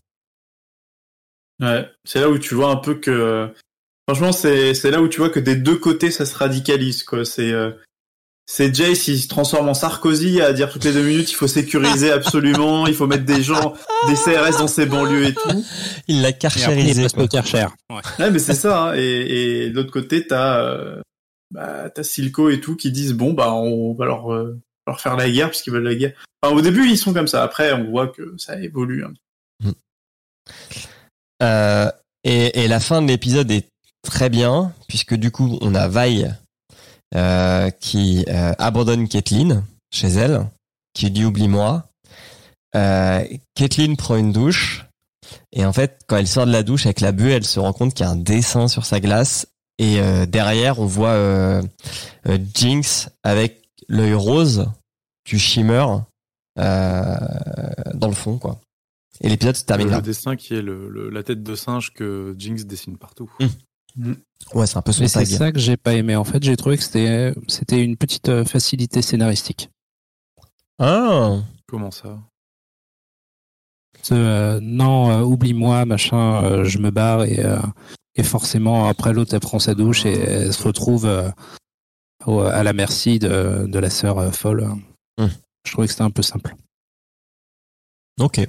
Ouais, 1.61 1.89
c'est 2.03 2.19
là 2.19 2.29
où 2.29 2.37
tu 2.37 2.53
vois 2.53 2.69
un 2.69 2.75
peu 2.75 2.95
que 2.95 3.53
franchement 4.07 4.33
c'est 4.33 4.73
c'est 4.73 4.91
là 4.91 5.01
où 5.01 5.07
tu 5.07 5.19
vois 5.19 5.29
que 5.29 5.39
des 5.39 5.55
deux 5.55 5.77
côtés 5.77 6.11
ça 6.11 6.25
se 6.25 6.35
radicalise 6.35 7.03
quoi. 7.03 7.23
C'est 7.23 7.51
euh, 7.51 7.71
c'est 8.45 8.73
Jace 8.75 9.07
il 9.07 9.19
se 9.19 9.27
transforme 9.27 9.69
en 9.69 9.73
Sarkozy 9.73 10.41
à 10.41 10.53
dire 10.53 10.69
toutes 10.71 10.83
les 10.83 10.93
deux 10.93 11.03
minutes 11.03 11.31
il 11.31 11.35
faut 11.35 11.47
sécuriser 11.47 12.11
absolument, 12.11 12.85
il 12.87 12.93
faut 12.93 13.07
mettre 13.07 13.25
des 13.25 13.41
gens 13.41 13.73
des 14.07 14.13
CRS 14.15 14.59
dans 14.59 14.67
ses 14.67 14.85
banlieues 14.85 15.25
et 15.25 15.33
tout. 15.33 15.65
Il 16.07 16.21
l'a 16.21 16.27
après, 16.29 16.37
il 16.37 16.37
carchérisé, 16.37 17.07
passe 17.09 17.27
Karcher. 17.29 17.67
Ouais. 17.89 18.01
Ouais 18.19 18.31
mais 18.31 18.39
c'est 18.39 18.53
ça 18.53 18.89
hein. 18.89 18.93
et, 18.95 19.63
et 19.65 19.69
de 19.69 19.75
l'autre 19.75 19.91
côté 19.91 20.27
t'as 20.27 20.59
euh, 20.61 21.01
bah 21.51 21.89
t'as 21.89 22.03
Silco 22.03 22.49
et 22.49 22.59
tout 22.61 22.75
qui 22.75 22.91
disent 22.91 23.13
bon 23.13 23.33
bah 23.33 23.53
on 23.53 23.93
va 23.93 24.05
leur 24.05 24.33
euh, 24.33 24.59
leur 24.87 25.01
faire 25.01 25.15
la 25.15 25.29
guerre 25.29 25.49
puisqu'ils 25.49 25.71
veulent 25.71 25.83
la 25.83 25.95
guerre. 25.95 26.13
Enfin, 26.43 26.55
au 26.55 26.61
début 26.61 26.87
ils 26.87 26.97
sont 26.97 27.13
comme 27.13 27.27
ça, 27.27 27.43
après 27.43 27.73
on 27.73 27.89
voit 27.89 28.07
que 28.07 28.35
ça 28.37 28.59
évolue. 28.59 29.03
hein. 29.03 29.13
Euh, 31.43 31.91
et, 32.23 32.63
et 32.63 32.67
la 32.67 32.79
fin 32.79 33.01
de 33.01 33.07
l'épisode 33.07 33.51
est 33.51 33.67
très 34.03 34.29
bien, 34.29 34.73
puisque 34.87 35.15
du 35.15 35.31
coup, 35.31 35.57
on 35.61 35.75
a 35.75 35.87
Vi 35.87 36.25
euh, 37.13 37.69
qui 37.69 38.25
euh, 38.27 38.53
abandonne 38.57 39.07
Kathleen 39.07 39.63
chez 39.91 40.07
elle, 40.07 40.47
qui 40.93 41.11
dit 41.11 41.25
oublie-moi. 41.25 41.85
Euh, 42.75 43.23
Kathleen 43.53 43.95
prend 43.97 44.15
une 44.17 44.31
douche, 44.31 44.85
et 45.53 45.65
en 45.65 45.71
fait, 45.73 45.99
quand 46.07 46.17
elle 46.17 46.27
sort 46.27 46.45
de 46.45 46.51
la 46.51 46.63
douche 46.63 46.85
avec 46.85 46.99
la 47.01 47.11
buée, 47.11 47.31
elle 47.31 47.45
se 47.45 47.59
rend 47.59 47.73
compte 47.73 47.93
qu'il 47.93 48.05
y 48.05 48.09
a 48.09 48.11
un 48.11 48.15
dessin 48.17 48.67
sur 48.67 48.85
sa 48.85 48.99
glace, 48.99 49.47
et 49.77 49.99
euh, 49.99 50.25
derrière, 50.25 50.79
on 50.79 50.85
voit 50.85 51.61
Jinx 52.53 53.09
avec 53.23 53.61
l'œil 53.87 54.13
rose 54.13 54.65
du 55.25 55.37
shimmer 55.39 55.85
dans 56.57 58.07
le 58.07 58.13
fond, 58.13 58.37
quoi. 58.37 58.59
Et 59.21 59.29
l'épisode 59.29 59.55
se 59.55 59.63
termine 59.63 59.87
Le, 59.87 59.91
là. 59.91 59.97
le 59.97 60.03
dessin 60.03 60.35
qui 60.35 60.55
est 60.55 60.61
le, 60.61 60.89
le- 60.89 61.09
la 61.09 61.23
tête 61.23 61.41
de 61.41 61.55
singe 61.55 61.93
que 61.93 62.35
Jinx 62.37 62.65
dessine 62.65 62.97
partout. 62.97 63.31
Ouais, 64.53 64.67
c'est 64.67 64.77
un 64.77 64.81
peu 64.81 64.91
son 64.91 65.01
Mais 65.03 65.07
c'est 65.07 65.25
ça 65.25 65.51
que 65.51 65.59
j'ai 65.59 65.77
pas 65.77 65.93
aimé. 65.93 66.15
En 66.15 66.23
fait, 66.23 66.43
j'ai 66.43 66.55
trouvé 66.57 66.77
que 66.77 66.83
c'était 66.83 67.33
c'était 67.47 67.83
une 67.83 67.97
petite 67.97 68.29
euh, 68.29 68.45
facilité 68.45 69.01
scénaristique. 69.01 69.69
Ah, 70.79 71.39
Comment 71.67 71.91
ça? 71.91 72.19
Ce, 74.03 74.13
euh, 74.13 74.59
non, 74.61 75.09
euh, 75.09 75.21
oublie-moi, 75.23 75.85
machin, 75.85 76.43
euh, 76.43 76.63
je 76.65 76.77
me 76.77 76.91
barre 76.91 77.23
et, 77.23 77.39
euh, 77.43 77.57
et 78.15 78.23
forcément 78.23 78.87
après 78.87 79.13
l'autre 79.13 79.33
elle 79.33 79.39
prend 79.39 79.57
sa 79.57 79.73
douche 79.73 80.05
et 80.05 80.13
elle 80.19 80.53
se 80.53 80.61
retrouve 80.63 81.05
euh, 81.05 81.31
au- 82.25 82.41
à 82.41 82.61
la 82.63 82.73
merci 82.73 83.17
de, 83.17 83.65
de 83.67 83.79
la 83.79 83.89
sœur 83.89 84.19
euh, 84.19 84.31
folle. 84.31 84.67
Hmm. 85.17 85.27
Je 85.65 85.71
trouvais 85.71 85.87
que 85.87 85.91
c'était 85.93 86.03
un 86.03 86.11
peu 86.11 86.21
simple. 86.21 86.55
ok. 88.19 88.41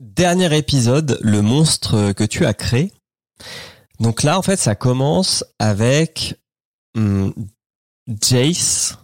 Dernier 0.00 0.56
épisode, 0.56 1.18
le 1.22 1.40
monstre 1.42 2.12
que 2.12 2.24
tu 2.24 2.46
as 2.46 2.54
créé. 2.54 2.92
Donc 4.00 4.22
là, 4.22 4.38
en 4.38 4.42
fait, 4.42 4.56
ça 4.56 4.74
commence 4.74 5.44
avec 5.58 6.34
hum, 6.96 7.32
Jace 8.20 8.98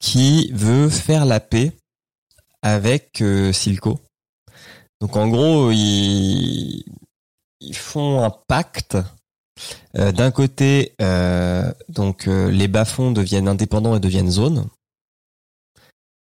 qui 0.00 0.50
veut 0.52 0.88
faire 0.88 1.24
la 1.24 1.40
paix 1.40 1.72
avec 2.62 3.20
euh, 3.22 3.52
Silco. 3.52 4.00
Donc 5.00 5.16
en 5.16 5.28
gros, 5.28 5.70
ils, 5.70 6.84
font 7.72 8.22
un 8.22 8.30
pacte. 8.30 8.96
Euh, 9.96 10.12
D'un 10.12 10.30
côté, 10.30 10.94
euh, 11.00 11.72
donc 11.88 12.26
les 12.26 12.68
bas-fonds 12.68 13.10
deviennent 13.10 13.48
indépendants 13.48 13.96
et 13.96 14.00
deviennent 14.00 14.30
zone. 14.30 14.68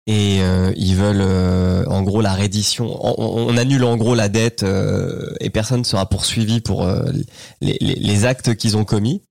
Et 0.06 0.42
euh, 0.42 0.74
ils 0.76 0.96
veulent 0.96 1.22
euh, 1.22 1.86
en 1.86 2.02
gros 2.04 2.20
la 2.22 2.34
reddition. 2.34 2.98
On, 3.02 3.56
annule 3.58 3.84
en 3.86 3.96
gros 3.96 4.16
la 4.16 4.28
dette 4.28 4.64
euh, 4.64 5.34
et 5.40 5.50
personne 5.50 5.80
ne 5.80 5.86
sera 5.86 6.08
poursuivi 6.10 6.60
pour 6.60 6.86
les, 7.62 7.78
les- 7.80 7.96
les 7.96 8.26
actes 8.26 8.56
qu'ils 8.56 8.76
ont 8.76 8.84
commis. 8.84 9.22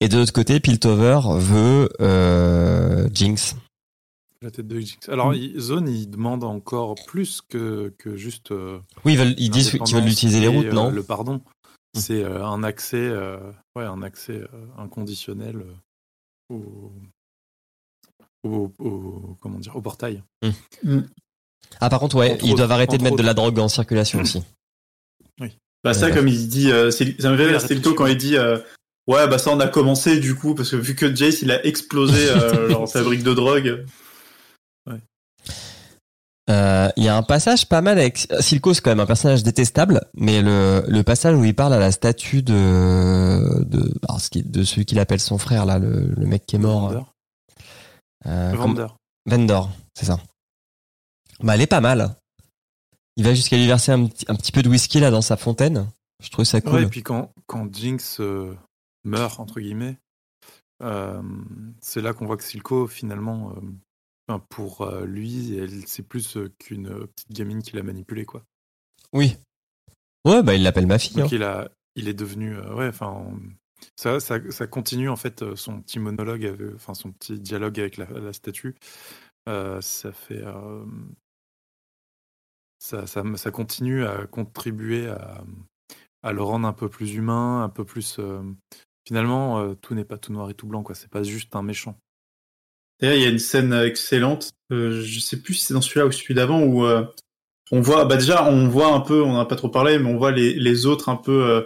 Et 0.00 0.08
de 0.08 0.16
l'autre 0.16 0.32
côté, 0.32 0.58
Piltover 0.60 1.20
veut 1.36 1.88
Jinx. 3.12 3.56
La 4.42 4.50
tête 4.50 4.66
de 4.66 4.80
Jinx. 4.80 5.08
Alors, 5.08 5.34
il- 5.34 5.58
Zone, 5.60 5.88
il 5.88 6.08
demande 6.10 6.44
encore 6.44 6.94
plus 7.06 7.40
que, 7.42 7.92
que 7.98 8.16
juste. 8.16 8.50
Oui, 9.04 9.12
ils, 9.12 9.18
veulent, 9.18 9.34
ils 9.38 9.50
disent 9.50 9.70
qu'ils 9.70 9.94
veulent 9.94 10.08
utiliser 10.08 10.40
les 10.40 10.48
routes, 10.48 10.72
non 10.72 10.90
Le 10.90 11.02
pardon. 11.02 11.40
c'est 11.94 12.22
euh, 12.24 12.44
un 12.44 12.62
accès, 12.62 13.10
ouais, 13.76 13.84
un 13.84 14.02
accès 14.02 14.40
inconditionnel 14.78 15.62
au, 16.50 16.90
au, 18.44 18.72
au- 18.78 19.36
comment 19.40 19.58
dire, 19.58 19.74
au 19.74 19.80
portail. 19.80 20.22
Ah, 21.80 21.90
par 21.90 21.98
contre, 21.98 22.16
ouais, 22.16 22.32
Entre 22.34 22.44
ils 22.44 22.48
autres, 22.50 22.58
doivent 22.58 22.72
arrêter 22.72 22.98
de 22.98 23.02
mettre 23.02 23.16
de 23.16 23.22
la 23.22 23.34
drogue 23.34 23.58
en 23.58 23.68
circulation 23.68 24.20
aussi. 24.20 24.42
Bah 25.82 25.92
ça, 25.92 26.10
comme 26.10 26.28
il 26.28 26.48
dit, 26.48 26.70
euh, 26.72 26.90
c'est- 26.90 27.20
ça 27.20 27.30
me 27.30 27.36
fait 27.36 27.42
Oui, 27.42 27.48
rire 27.50 27.58
la 27.60 27.60
Stilto 27.60 27.92
quand 27.92 28.06
il 28.06 28.16
dit 28.16 28.36
euh, 28.38 28.56
ouais 29.06 29.28
bah 29.28 29.36
ça 29.36 29.50
on 29.50 29.60
a 29.60 29.68
commencé 29.68 30.18
du 30.18 30.34
coup 30.34 30.54
parce 30.54 30.70
que 30.70 30.76
vu 30.76 30.94
que 30.94 31.14
Jace 31.14 31.42
il 31.42 31.50
a 31.50 31.62
explosé 31.66 32.26
euh, 32.30 32.68
dans 32.70 32.86
sa 32.86 33.02
brique 33.02 33.22
de 33.22 33.34
drogue. 33.34 33.84
Euh, 36.50 36.88
Il 36.96 37.04
y 37.04 37.08
a 37.08 37.16
un 37.16 37.22
passage 37.22 37.66
pas 37.68 37.80
mal 37.80 37.98
avec 37.98 38.28
Silco, 38.40 38.74
c'est 38.74 38.82
quand 38.82 38.90
même 38.90 39.00
un 39.00 39.06
personnage 39.06 39.42
détestable, 39.42 40.02
mais 40.14 40.42
le, 40.42 40.84
le 40.88 41.02
passage 41.02 41.34
où 41.36 41.44
il 41.44 41.54
parle 41.54 41.72
à 41.72 41.78
la 41.78 41.90
statue 41.90 42.42
de 42.42 43.64
de, 43.64 43.94
alors, 44.08 44.20
ce 44.20 44.28
qui- 44.30 44.42
de 44.42 44.62
celui 44.62 44.84
qu'il 44.84 44.98
appelle 44.98 45.20
son 45.20 45.38
frère 45.38 45.64
là, 45.64 45.78
le, 45.78 46.12
le 46.16 46.26
mec 46.26 46.44
qui 46.46 46.56
est 46.56 46.58
mort. 46.58 47.13
Euh, 48.26 48.50
comment- 48.52 48.66
Vendeur. 48.66 48.96
Vendor, 49.26 49.70
c'est 49.94 50.06
ça. 50.06 50.18
Bah, 51.40 51.54
elle 51.54 51.62
est 51.62 51.66
pas 51.66 51.80
mal. 51.80 52.16
Il 53.16 53.24
va 53.24 53.34
jusqu'à 53.34 53.56
lui 53.56 53.66
verser 53.66 53.92
un, 53.92 54.06
petit- 54.06 54.24
un 54.28 54.34
petit 54.34 54.52
peu 54.52 54.62
de 54.62 54.68
whisky 54.68 55.00
là 55.00 55.10
dans 55.10 55.22
sa 55.22 55.36
fontaine. 55.36 55.88
Je 56.22 56.30
trouve 56.30 56.44
ça 56.44 56.60
cool. 56.60 56.72
Ouais, 56.74 56.82
et 56.84 56.86
puis 56.88 57.02
quand, 57.02 57.32
quand 57.46 57.72
Jinx 57.74 58.18
euh, 58.20 58.54
meurt, 59.04 59.38
entre 59.40 59.60
guillemets, 59.60 59.98
euh, 60.82 61.22
c'est 61.80 62.00
là 62.00 62.12
qu'on 62.12 62.26
voit 62.26 62.36
que 62.36 62.44
Silco, 62.44 62.86
finalement, 62.86 63.54
euh, 64.30 64.38
pour 64.48 64.86
lui, 65.04 65.56
elle, 65.56 65.86
c'est 65.86 66.02
plus 66.02 66.38
qu'une 66.58 67.06
petite 67.08 67.32
gamine 67.32 67.62
qui 67.62 67.76
l'a 67.76 67.82
manipulée, 67.82 68.24
quoi. 68.24 68.42
Oui. 69.12 69.36
Ouais, 70.24 70.42
bah 70.42 70.54
il 70.54 70.62
l'appelle 70.62 70.86
ma 70.86 70.98
fille. 70.98 71.16
Donc 71.16 71.26
hein. 71.26 71.36
il, 71.36 71.42
a, 71.42 71.70
il 71.96 72.08
est 72.08 72.14
devenu. 72.14 72.58
ouais, 72.58 72.88
enfin. 72.88 73.26
Ça, 73.96 74.20
ça, 74.20 74.38
ça 74.50 74.66
continue, 74.66 75.08
en 75.08 75.16
fait, 75.16 75.42
euh, 75.42 75.56
son 75.56 75.80
petit 75.80 75.98
monologue, 75.98 76.44
avec- 76.44 76.74
enfin, 76.74 76.94
son 76.94 77.12
petit 77.12 77.38
dialogue 77.38 77.78
avec 77.80 77.96
la, 77.96 78.32
statue. 78.32 78.74
Euh, 79.48 79.80
ça 79.80 80.12
fait. 80.12 80.42
euh, 80.42 80.84
ça, 82.78 83.06
ça, 83.06 83.50
continue 83.50 84.04
à 84.04 84.26
contribuer 84.26 85.08
à, 86.22 86.32
le 86.32 86.42
rendre 86.42 86.66
un 86.68 86.72
peu 86.72 86.88
plus 86.88 87.14
humain, 87.14 87.62
un 87.64 87.68
peu 87.68 87.84
plus. 87.84 88.18
euh, 88.18 88.42
finalement, 89.06 89.60
euh, 89.60 89.74
tout 89.74 89.94
n'est 89.94 90.04
pas 90.04 90.18
tout 90.18 90.32
noir 90.32 90.50
et 90.50 90.54
tout 90.54 90.66
blanc, 90.66 90.82
quoi. 90.82 90.94
C'est 90.94 91.10
pas 91.10 91.22
juste 91.22 91.54
un 91.56 91.62
méchant. 91.62 91.98
D'ailleurs 93.00 93.16
il 93.16 93.22
y 93.22 93.26
a 93.26 93.30
une 93.30 93.38
scène 93.38 93.72
excellente, 93.72 94.52
euh, 94.72 95.00
je 95.02 95.20
sais 95.20 95.40
plus 95.40 95.54
si 95.54 95.66
c'est 95.66 95.74
dans 95.74 95.80
celui-là 95.80 96.06
ou 96.06 96.12
celui 96.12 96.34
d'avant 96.34 96.62
où 96.62 96.84
euh, 96.84 97.04
on 97.72 97.80
voit 97.80 98.04
bah 98.04 98.16
déjà 98.16 98.48
on 98.48 98.68
voit 98.68 98.92
un 98.94 99.00
peu, 99.00 99.22
on 99.22 99.34
en 99.34 99.40
a 99.40 99.46
pas 99.46 99.56
trop 99.56 99.68
parlé, 99.68 99.98
mais 99.98 100.08
on 100.08 100.16
voit 100.16 100.30
les, 100.30 100.86
autres 100.86 101.08
un 101.08 101.16
peu, 101.16 101.44
euh, 101.44 101.62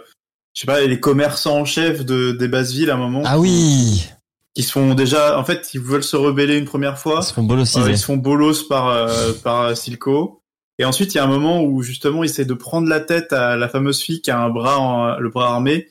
je 0.53 0.61
sais 0.61 0.67
pas 0.67 0.81
les 0.81 0.99
commerçants 0.99 1.59
en 1.59 1.65
chef 1.65 2.05
de 2.05 2.31
des 2.31 2.47
basses 2.47 2.71
villes 2.71 2.89
à 2.89 2.95
un 2.95 2.97
moment. 2.97 3.23
Ah 3.25 3.39
oui 3.39 4.07
Qui 4.55 4.63
se 4.63 4.71
font 4.71 4.93
déjà, 4.95 5.39
en 5.39 5.43
fait 5.45 5.73
ils 5.73 5.79
veulent 5.79 6.03
se 6.03 6.15
rebeller 6.15 6.57
une 6.57 6.65
première 6.65 6.97
fois. 6.97 7.19
Ils 7.21 7.25
se 7.25 7.33
font. 7.33 7.43
Euh, 7.87 7.91
ils 7.91 7.97
se 7.97 8.05
font 8.05 8.17
bolos 8.17 8.63
par 8.67 8.89
euh, 8.89 9.33
par 9.43 9.75
Silco. 9.77 10.41
Et 10.81 10.85
ensuite, 10.85 11.13
il 11.13 11.17
y 11.17 11.19
a 11.19 11.25
un 11.25 11.27
moment 11.27 11.61
où 11.61 11.81
justement, 11.81 12.23
il 12.23 12.29
essaie 12.29 12.45
de 12.45 12.53
prendre 12.53 12.87
la 12.87 13.01
tête 13.01 13.33
à 13.33 13.57
la 13.57 13.67
fameuse 13.67 14.01
fille 14.01 14.21
qui 14.21 14.31
a 14.31 14.39
un 14.39 14.49
bras, 14.49 14.79
en- 14.79 15.19
le 15.19 15.29
bras 15.29 15.49
armé. 15.49 15.89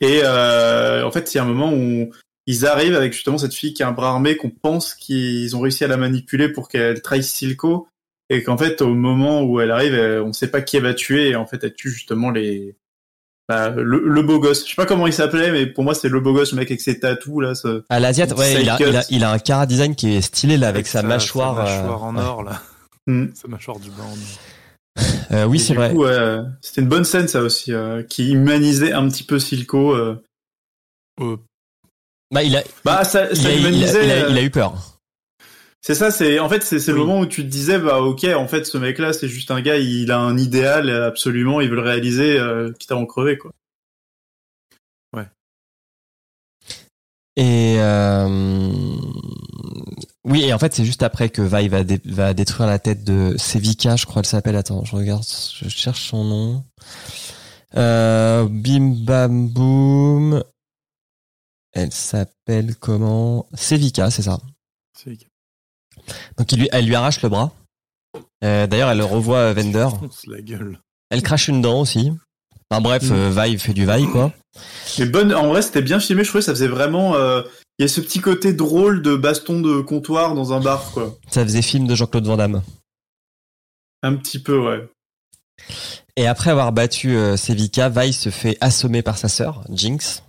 Et 0.00 0.22
euh, 0.24 1.06
en 1.06 1.12
fait, 1.12 1.32
il 1.32 1.36
y 1.36 1.40
a 1.40 1.44
un 1.44 1.46
moment 1.46 1.72
où 1.72 2.10
ils 2.46 2.66
arrivent 2.66 2.96
avec 2.96 3.12
justement 3.12 3.38
cette 3.38 3.54
fille 3.54 3.72
qui 3.72 3.84
a 3.84 3.88
un 3.88 3.92
bras 3.92 4.08
armé, 4.10 4.36
qu'on 4.36 4.50
pense 4.50 4.94
qu'ils 4.94 5.54
ont 5.54 5.60
réussi 5.60 5.84
à 5.84 5.86
la 5.86 5.96
manipuler 5.96 6.48
pour 6.48 6.68
qu'elle 6.68 7.00
trahisse 7.02 7.30
Silco. 7.32 7.86
Et 8.30 8.42
qu'en 8.42 8.56
fait, 8.58 8.82
au 8.82 8.94
moment 8.94 9.42
où 9.42 9.60
elle 9.60 9.70
arrive, 9.70 9.94
on 10.24 10.28
ne 10.28 10.32
sait 10.32 10.50
pas 10.50 10.60
qui 10.60 10.76
elle 10.76 10.82
va 10.84 10.94
tuer. 10.94 11.28
Et 11.30 11.36
en 11.36 11.46
fait, 11.46 11.62
elle 11.62 11.74
tue 11.74 11.90
justement 11.90 12.30
les 12.32 12.74
bah, 13.50 13.68
le, 13.70 13.98
le 14.06 14.22
beau 14.22 14.38
gosse. 14.38 14.64
Je 14.64 14.70
sais 14.70 14.76
pas 14.76 14.86
comment 14.86 15.06
il 15.08 15.12
s'appelait, 15.12 15.50
mais 15.50 15.66
pour 15.66 15.82
moi, 15.84 15.92
c'est 15.94 16.08
le 16.08 16.20
beau 16.20 16.32
gosse, 16.32 16.52
le 16.52 16.58
mec 16.58 16.70
avec 16.70 16.80
ses 16.80 17.00
tatous 17.00 17.42
là. 17.42 17.54
ce- 17.56 17.82
Ah, 17.88 17.98
l'Asiate, 18.00 18.32
ouais, 18.38 18.62
il 18.62 18.68
a, 18.70 18.76
Side 18.76 18.86
il, 18.88 18.96
a, 18.96 19.00
cut. 19.02 19.06
il 19.10 19.24
a 19.24 19.30
un 19.32 19.38
cara 19.38 19.66
design 19.66 19.94
qui 19.96 20.14
est 20.14 20.20
stylé 20.20 20.56
là 20.56 20.68
avec, 20.68 20.86
sa, 20.86 21.02
mâchoire. 21.02 21.66
Sa 21.66 21.72
euh, 21.74 21.82
mâchoire 21.82 22.02
en 22.04 22.16
ouais. 22.16 22.22
or, 22.22 22.42
là. 22.44 22.62
Hmm. 23.06 23.26
Sa 23.34 23.48
mâchoire 23.48 23.78
du 23.80 23.90
bas 23.90 24.04
en 24.04 24.12
or. 24.12 25.02
Euh, 25.32 25.44
oui, 25.46 25.58
c'est 25.58 25.74
vrai. 25.74 25.92
c'était 26.60 26.80
une 26.82 26.88
bonne 26.88 27.04
scène 27.04 27.26
ça 27.28 27.40
aussi, 27.42 27.72
euh, 27.72 28.02
qui 28.02 28.32
humanisait 28.32 28.92
un 28.92 29.08
petit 29.08 29.24
peu 29.24 29.38
Silco. 29.38 29.94
euh. 29.94 30.22
Euh, 31.20 31.36
Bah, 32.32 32.42
il 32.42 32.56
a, 32.56 32.62
Bah 32.84 33.02
ça, 33.04 33.28
il 33.30 33.36
ça 33.36 33.48
a, 33.48 33.50
il 33.52 33.56
a- 33.56 33.68
humanisait. 33.68 34.04
il 34.04 34.10
a- 34.10 34.28
il 34.28 34.38
a 34.38 34.42
eu 34.42 34.50
peur. 34.50 34.74
C'est 35.82 35.94
ça, 35.94 36.10
c'est 36.10 36.38
en 36.38 36.48
fait 36.48 36.62
c'est 36.62 36.78
c'est 36.78 36.92
le 36.92 37.00
Oui. 37.00 37.06
moment 37.06 37.20
où 37.20 37.26
tu 37.26 37.42
te 37.42 37.48
disais 37.48 37.78
bah 37.78 38.00
ok 38.02 38.24
en 38.36 38.46
fait 38.46 38.64
ce 38.64 38.76
mec 38.76 38.98
là 38.98 39.12
c'est 39.14 39.28
juste 39.28 39.50
un 39.50 39.62
gars 39.62 39.78
il 39.78 40.10
a 40.12 40.18
un 40.18 40.36
idéal 40.36 40.90
absolument 40.90 41.60
il 41.62 41.70
veut 41.70 41.76
le 41.76 41.82
réaliser 41.82 42.38
euh, 42.38 42.70
quitte 42.78 42.92
à 42.92 42.96
en 42.96 43.06
crever 43.06 43.38
quoi. 43.38 43.52
Et 47.36 47.76
euh, 47.78 48.28
oui, 50.24 50.42
et 50.42 50.52
en 50.52 50.58
fait, 50.58 50.74
c'est 50.74 50.84
juste 50.84 51.02
après 51.02 51.30
que 51.30 51.40
Vi 51.42 51.68
va, 51.68 51.84
dé- 51.84 52.00
va 52.04 52.34
détruire 52.34 52.68
la 52.68 52.78
tête 52.78 53.04
de 53.04 53.34
Sevika, 53.38 53.96
je 53.96 54.04
crois 54.04 54.20
qu'elle 54.22 54.28
s'appelle. 54.28 54.56
Attends, 54.56 54.84
je 54.84 54.94
regarde, 54.96 55.24
je 55.24 55.68
cherche 55.68 56.08
son 56.10 56.24
nom. 56.24 56.64
Euh, 57.76 58.46
bim 58.50 58.94
bam 59.04 59.48
boum. 59.48 60.42
Elle 61.72 61.92
s'appelle 61.92 62.76
comment? 62.76 63.46
Sevika, 63.54 64.10
c'est 64.10 64.22
ça. 64.22 64.38
c'est 64.98 65.29
Donc 66.38 66.50
il 66.52 66.60
lui, 66.60 66.68
elle 66.72 66.86
lui 66.86 66.94
arrache 66.94 67.22
le 67.22 67.28
bras. 67.28 67.52
Euh, 68.44 68.66
D'ailleurs, 68.66 68.90
elle 68.90 69.02
revoit 69.02 69.52
Vender. 69.52 69.88
fonce 70.00 70.26
la 70.26 70.40
gueule. 70.40 70.78
Elle 71.10 71.22
crache 71.22 71.48
une 71.48 71.60
dent 71.62 71.80
aussi. 71.80 72.12
Enfin 72.70 72.80
bref, 72.80 73.02
Mm. 73.04 73.12
euh, 73.12 73.30
Vi 73.46 73.58
fait 73.58 73.72
du 73.74 73.84
Vi 73.86 74.06
quoi. 74.06 74.32
Mais 74.98 75.06
bonne 75.06 75.34
en 75.34 75.48
vrai 75.48 75.62
c'était 75.62 75.82
bien 75.82 76.00
filmé 76.00 76.24
je 76.24 76.28
trouvais 76.28 76.42
ça 76.42 76.52
faisait 76.52 76.66
vraiment 76.68 77.14
euh, 77.14 77.42
il 77.78 77.82
y 77.82 77.84
a 77.84 77.88
ce 77.88 78.00
petit 78.00 78.20
côté 78.20 78.52
drôle 78.52 79.00
de 79.02 79.14
baston 79.14 79.60
de 79.60 79.80
comptoir 79.80 80.34
dans 80.34 80.52
un 80.52 80.60
bar 80.60 80.90
quoi. 80.92 81.16
Ça 81.30 81.42
faisait 81.44 81.62
film 81.62 81.86
de 81.86 81.94
Jean-Claude 81.94 82.26
Van 82.26 82.36
Damme. 82.36 82.62
Un 84.02 84.14
petit 84.16 84.38
peu 84.40 84.58
ouais. 84.58 84.88
Et 86.16 86.26
après 86.26 86.50
avoir 86.50 86.72
battu 86.72 87.16
euh, 87.16 87.36
Sevika, 87.36 87.88
Vi 87.88 88.12
se 88.12 88.30
fait 88.30 88.56
assommer 88.60 89.02
par 89.02 89.18
sa 89.18 89.28
sœur, 89.28 89.62
Jinx. 89.70 90.22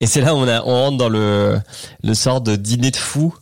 Et 0.00 0.06
c'est 0.06 0.20
là 0.20 0.34
où 0.34 0.38
on, 0.38 0.48
a, 0.48 0.62
on 0.62 0.72
rentre 0.84 0.96
dans 0.98 1.08
le, 1.08 1.58
le 2.02 2.14
sort 2.14 2.40
de 2.40 2.54
dîner 2.56 2.90
de 2.90 2.96
fou, 2.96 3.34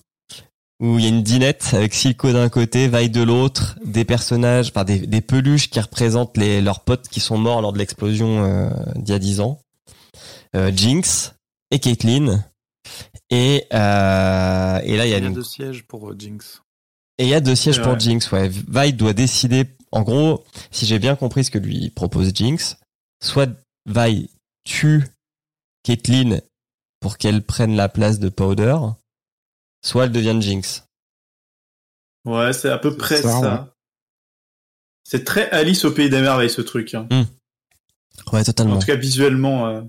où 0.80 0.98
il 0.98 1.04
y 1.04 1.06
a 1.06 1.08
une 1.08 1.22
dinette 1.22 1.70
avec 1.72 1.94
Silco 1.94 2.32
d'un 2.32 2.48
côté, 2.48 2.88
Vi 2.88 3.08
de 3.08 3.22
l'autre, 3.22 3.78
des 3.84 4.04
personnages, 4.04 4.70
enfin 4.70 4.84
des, 4.84 5.06
des 5.06 5.20
peluches 5.20 5.70
qui 5.70 5.80
représentent 5.80 6.36
les, 6.36 6.60
leurs 6.60 6.80
potes 6.80 7.08
qui 7.08 7.20
sont 7.20 7.38
morts 7.38 7.62
lors 7.62 7.72
de 7.72 7.78
l'explosion 7.78 8.44
euh, 8.44 8.70
d'il 8.96 9.12
y 9.12 9.16
a 9.16 9.18
10 9.18 9.40
ans. 9.40 9.60
Euh, 10.56 10.70
Jinx 10.74 11.34
et 11.70 11.78
Caitlyn. 11.78 12.44
Et, 13.30 13.66
euh, 13.72 14.78
et 14.84 14.96
là, 14.96 15.06
il 15.06 15.10
y 15.10 15.14
a, 15.14 15.18
Il 15.18 15.22
y 15.22 15.24
a 15.24 15.28
une 15.28 15.32
deux 15.32 15.42
sièges 15.42 15.84
pour 15.84 16.10
euh, 16.10 16.16
Jinx. 16.18 16.62
et 17.18 17.24
il 17.24 17.28
y 17.30 17.34
a 17.34 17.40
deux 17.40 17.54
sièges 17.54 17.80
pour. 17.82 17.98
Jinx, 17.98 18.30
ouais. 18.32 18.48
Vi 18.48 18.92
doit 18.92 19.14
décider, 19.14 19.64
en 19.90 20.02
gros, 20.02 20.44
si 20.70 20.86
j'ai 20.86 20.98
bien 20.98 21.16
compris 21.16 21.44
ce 21.44 21.50
que 21.50 21.58
lui 21.58 21.90
propose 21.90 22.32
Jinx, 22.34 22.76
soit 23.22 23.50
Vi 23.86 24.30
tue 24.64 25.04
Caitlyn 25.82 26.40
pour 27.00 27.18
qu'elle 27.18 27.42
prenne 27.42 27.74
la 27.76 27.88
place 27.88 28.18
de 28.18 28.28
Powder, 28.28 28.76
soit 29.84 30.04
elle 30.06 30.12
devient 30.12 30.36
Jinx. 30.40 30.84
Ouais 32.24 32.52
c'est 32.52 32.70
à 32.70 32.78
peu 32.78 32.96
près 32.96 33.22
ça, 33.22 33.40
ça. 33.40 33.52
ouais. 33.54 33.60
C'est 35.04 35.24
très 35.24 35.50
Alice 35.50 35.84
au 35.84 35.92
pays 35.92 36.08
des 36.10 36.20
merveilles 36.22 36.50
ce 36.50 36.62
truc. 36.62 36.94
hein. 36.94 37.06
Ouais, 38.32 38.42
totalement. 38.42 38.76
En 38.76 38.78
tout 38.78 38.86
cas 38.86 38.96
visuellement. 38.96 39.66
euh, 39.68 39.82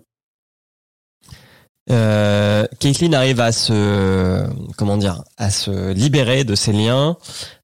Euh, 1.91 2.65
Caitlyn 2.79 3.13
arrive 3.13 3.39
à 3.39 3.51
se, 3.51 4.47
comment 4.75 4.97
dire, 4.97 5.23
à 5.37 5.49
se 5.51 5.91
libérer 5.93 6.43
de 6.43 6.55
ses 6.55 6.73
liens. 6.73 7.15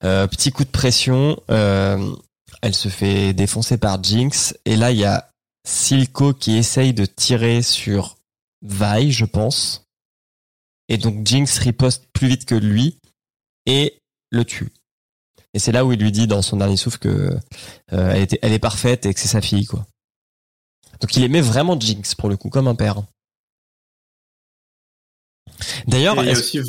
Euh, 0.04 0.28
petit 0.28 0.52
coup 0.52 0.63
de 0.63 0.70
pression, 0.70 1.41
euh, 1.50 1.98
elle 2.62 2.76
se 2.76 2.88
fait 2.88 3.34
défoncer 3.34 3.78
par 3.78 4.02
Jinx. 4.04 4.56
Et 4.65 4.76
là, 4.76 4.91
il 4.91 4.98
y 5.00 5.06
a 5.06 5.32
Silco 5.65 6.34
qui 6.34 6.56
essaye 6.58 6.94
de 6.94 7.06
tirer 7.06 7.63
sur 7.63 8.17
Vi, 8.62 9.12
je 9.12 9.26
pense. 9.26 9.81
Et 10.91 10.97
donc 10.97 11.25
Jinx 11.25 11.58
riposte 11.60 12.06
plus 12.12 12.27
vite 12.27 12.43
que 12.43 12.54
lui 12.54 12.97
et 13.65 14.01
le 14.30 14.43
tue. 14.43 14.73
Et 15.54 15.60
c'est 15.60 15.71
là 15.71 15.86
où 15.86 15.93
il 15.93 15.99
lui 16.01 16.12
dit 16.12 16.27
dans 16.27 16.41
son 16.41 16.58
dernier 16.58 16.75
souffle 16.75 16.99
que 16.99 17.08
euh, 17.93 18.12
elle, 18.12 18.23
était, 18.23 18.39
elle 18.41 18.51
est 18.51 18.60
parfaite 18.60 19.06
et 19.06 19.13
que 19.13 19.19
c'est 19.21 19.30
sa 19.30 19.39
fille, 19.39 19.65
quoi. 19.65 19.88
Donc 20.99 21.15
il 21.15 21.23
aimait 21.23 21.39
vraiment 21.39 21.80
Jinx 21.80 22.13
pour 22.13 22.27
le 22.27 22.36
coup, 22.36 22.49
comme 22.49 22.67
un 22.67 22.75
père. 22.75 23.04
D'ailleurs, 25.88 26.17
et 26.17 26.23
il 26.23 26.25
y 26.25 26.30
a 26.30 26.32
est-ce 26.34 26.41
aussi 26.41 26.60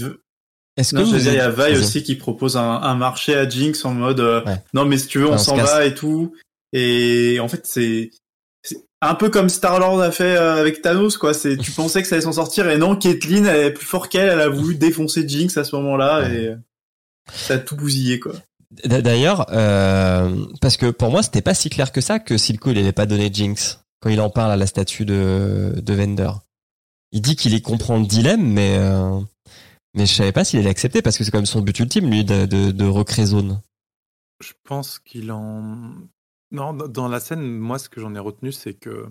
est-ce 0.76 0.94
que 0.94 1.02
vous 1.02 1.18
dire, 1.18 1.32
il 1.32 1.36
y 1.36 1.40
a 1.40 1.50
Vi 1.50 1.76
aussi 1.76 2.04
qui 2.04 2.14
propose 2.14 2.56
un, 2.56 2.62
un 2.62 2.94
marché 2.94 3.34
à 3.34 3.48
Jinx 3.48 3.84
en 3.84 3.92
mode 3.92 4.20
euh, 4.20 4.44
Ouais. 4.44 4.62
non 4.72 4.84
mais 4.84 4.98
si 4.98 5.08
tu 5.08 5.18
veux 5.18 5.28
on 5.28 5.32
on 5.32 5.38
se 5.38 5.46
s'en 5.46 5.56
va 5.56 5.84
et 5.84 5.94
tout 5.94 6.34
et 6.72 7.38
en 7.40 7.48
fait 7.48 7.66
c'est 7.66 8.10
un 9.00 9.14
peu 9.14 9.30
comme 9.30 9.48
Star 9.48 9.80
Lord 9.80 10.00
a 10.00 10.12
fait 10.12 10.36
euh, 10.36 10.60
avec 10.60 10.80
Thanos 10.82 11.16
quoi 11.16 11.34
c'est 11.34 11.56
tu 11.56 11.72
pensais 11.72 12.02
que 12.02 12.08
ça 12.08 12.14
allait 12.14 12.24
s'en 12.24 12.32
sortir 12.32 12.68
et 12.68 12.78
non 12.78 12.94
Caitlyn 12.94 13.44
elle 13.46 13.66
est 13.66 13.72
plus 13.72 13.84
fort 13.84 14.08
qu'elle 14.08 14.28
elle 14.28 14.40
a 14.40 14.48
voulu 14.48 14.76
défoncer 14.76 15.26
Jinx 15.26 15.56
à 15.56 15.64
ce 15.64 15.74
moment-là 15.76 16.28
et 16.28 16.46
euh, 16.48 16.56
ça 17.32 17.54
a 17.54 17.58
tout 17.58 17.76
bousillé 17.76 18.20
quoi 18.20 18.34
D'ailleurs, 18.84 19.46
euh, 19.50 20.46
parce 20.60 20.76
que 20.76 20.90
pour 20.90 21.10
moi, 21.10 21.22
c'était 21.22 21.42
pas 21.42 21.54
si 21.54 21.68
clair 21.68 21.92
que 21.92 22.00
ça 22.00 22.18
que 22.18 22.38
Silco 22.38 22.70
il 22.70 22.78
allait 22.78 22.92
pas 22.92 23.06
donner 23.06 23.30
Jinx. 23.32 23.80
quand 24.00 24.08
il 24.08 24.20
en 24.20 24.30
parle 24.30 24.52
à 24.52 24.56
la 24.56 24.66
statue 24.66 25.04
de, 25.04 25.74
de 25.76 25.94
Vender. 25.94 26.30
Il 27.12 27.20
dit 27.20 27.36
qu'il 27.36 27.52
y 27.52 27.60
comprend 27.60 27.98
le 27.98 28.06
dilemme, 28.06 28.42
mais 28.42 28.76
euh, 28.78 29.20
mais 29.94 30.06
je 30.06 30.14
savais 30.14 30.32
pas 30.32 30.44
s'il 30.44 30.58
allait 30.58 30.70
accepter 30.70 31.02
parce 31.02 31.18
que 31.18 31.24
c'est 31.24 31.30
quand 31.30 31.38
même 31.38 31.46
son 31.46 31.60
but 31.60 31.78
ultime, 31.78 32.08
lui, 32.08 32.24
de, 32.24 32.46
de, 32.46 32.70
de 32.70 32.84
recréer 32.86 33.26
zone. 33.26 33.60
Je 34.42 34.52
pense 34.64 34.98
qu'il 34.98 35.30
en. 35.30 35.92
Non, 36.52 36.72
dans 36.74 37.08
la 37.08 37.18
scène, 37.18 37.40
moi, 37.40 37.78
ce 37.78 37.88
que 37.88 38.00
j'en 38.00 38.14
ai 38.14 38.18
retenu, 38.18 38.52
c'est 38.52 38.74
que 38.74 39.06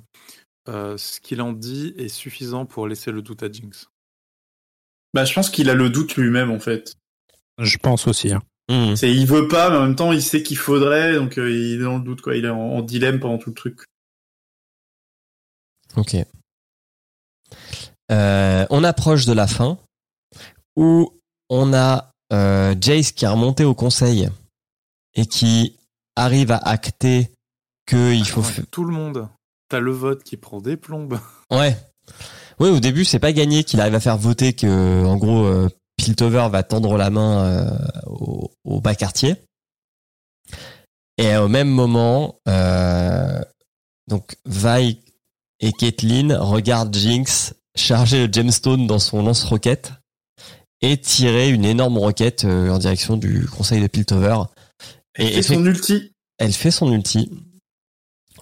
euh, 0.69 0.95
ce 0.97 1.19
qu'il 1.19 1.41
en 1.41 1.53
dit 1.53 1.93
est 1.97 2.07
suffisant 2.07 2.65
pour 2.65 2.87
laisser 2.87 3.11
le 3.11 3.21
doute 3.21 3.41
à 3.43 3.51
Jinx. 3.51 3.89
Bah, 5.13 5.25
je 5.25 5.33
pense 5.33 5.49
qu'il 5.49 5.69
a 5.69 5.73
le 5.73 5.89
doute 5.89 6.15
lui-même, 6.15 6.51
en 6.51 6.59
fait. 6.59 6.93
Je 7.57 7.77
pense 7.77 8.07
aussi. 8.07 8.31
Hein. 8.31 8.41
Hmm. 8.69 8.95
C'est, 8.95 9.11
il 9.11 9.25
veut 9.25 9.47
pas, 9.47 9.69
mais 9.69 9.77
en 9.77 9.87
même 9.87 9.95
temps, 9.95 10.11
il 10.11 10.21
sait 10.21 10.43
qu'il 10.43 10.57
faudrait, 10.57 11.15
donc 11.15 11.37
euh, 11.37 11.51
il 11.51 11.81
est 11.81 11.83
dans 11.83 11.97
le 11.97 12.03
doute, 12.03 12.21
quoi. 12.21 12.35
Il 12.35 12.45
est 12.45 12.49
en, 12.49 12.59
en 12.59 12.81
dilemme 12.81 13.19
pendant 13.19 13.37
tout 13.37 13.49
le 13.49 13.55
truc. 13.55 13.79
Ok. 15.97 16.15
Euh, 18.11 18.65
on 18.69 18.83
approche 18.83 19.25
de 19.25 19.33
la 19.33 19.47
fin 19.47 19.77
où 20.75 21.19
on 21.49 21.73
a 21.73 22.11
euh, 22.31 22.75
Jace 22.79 23.11
qui 23.11 23.25
est 23.25 23.27
remonté 23.27 23.63
au 23.63 23.73
conseil 23.73 24.29
et 25.15 25.25
qui 25.25 25.75
arrive 26.21 26.51
à 26.51 26.57
acter 26.57 27.29
que 27.85 28.13
il 28.13 28.27
faut. 28.27 28.41
Ouais, 28.41 28.47
fa- 28.47 28.61
Tout 28.71 28.83
le 28.85 28.93
monde. 28.93 29.27
T'as 29.69 29.79
le 29.79 29.91
vote 29.91 30.23
qui 30.23 30.37
prend 30.37 30.61
des 30.61 30.77
plombes. 30.77 31.19
Ouais. 31.51 31.77
Oui, 32.59 32.69
au 32.69 32.79
début, 32.79 33.03
c'est 33.05 33.19
pas 33.19 33.33
gagné 33.33 33.63
qu'il 33.63 33.81
arrive 33.81 33.95
à 33.95 33.99
faire 33.99 34.17
voter 34.17 34.53
que, 34.53 35.03
en 35.05 35.17
gros, 35.17 35.43
euh, 35.45 35.67
Piltover 35.97 36.47
va 36.51 36.63
tendre 36.63 36.95
la 36.97 37.09
main 37.09 37.43
euh, 37.43 37.77
au, 38.05 38.51
au 38.63 38.79
bas 38.81 38.95
quartier. 38.95 39.35
Et 41.17 41.35
au 41.35 41.47
même 41.47 41.69
moment, 41.69 42.39
euh, 42.47 43.41
donc 44.07 44.35
Vi 44.45 44.99
et 45.59 45.71
Caitlyn 45.73 46.37
regardent 46.39 46.95
Jinx 46.95 47.53
charger 47.75 48.27
le 48.27 48.33
gemstone 48.33 48.87
dans 48.87 48.99
son 48.99 49.23
lance-roquette 49.23 49.91
et 50.81 50.97
tirer 50.97 51.49
une 51.49 51.65
énorme 51.65 51.97
roquette 51.97 52.45
en 52.45 52.77
direction 52.79 53.17
du 53.17 53.45
conseil 53.47 53.81
de 53.81 53.87
Piltover. 53.87 54.37
Et, 55.17 55.37
Et 55.37 55.41
son 55.43 55.65
ulti. 55.65 56.10
Elle 56.41 56.53
fait 56.53 56.71
son 56.71 56.91
ulti. 56.91 57.31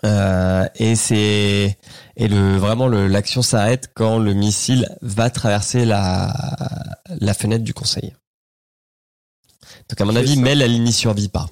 Euh, 0.06 0.66
et 0.76 0.96
c'est 0.96 1.78
et 2.16 2.28
le 2.30 2.56
vraiment 2.58 2.88
le- 2.88 3.08
l'action 3.08 3.42
s'arrête 3.42 3.92
quand 3.94 4.18
le 4.18 4.34
missile 4.34 4.88
va 5.02 5.30
traverser 5.30 5.84
la 5.84 6.34
la 7.20 7.34
fenêtre 7.34 7.66
du 7.66 7.74
conseil. 7.74 8.16
Donc 9.90 10.00
à 10.00 10.06
mon 10.06 10.16
avis, 10.16 10.36
ça. 10.36 10.42
Mel 10.42 10.62
elle 10.62 10.82
n'y 10.82 10.94
survit 10.94 11.28
pas. 11.28 11.48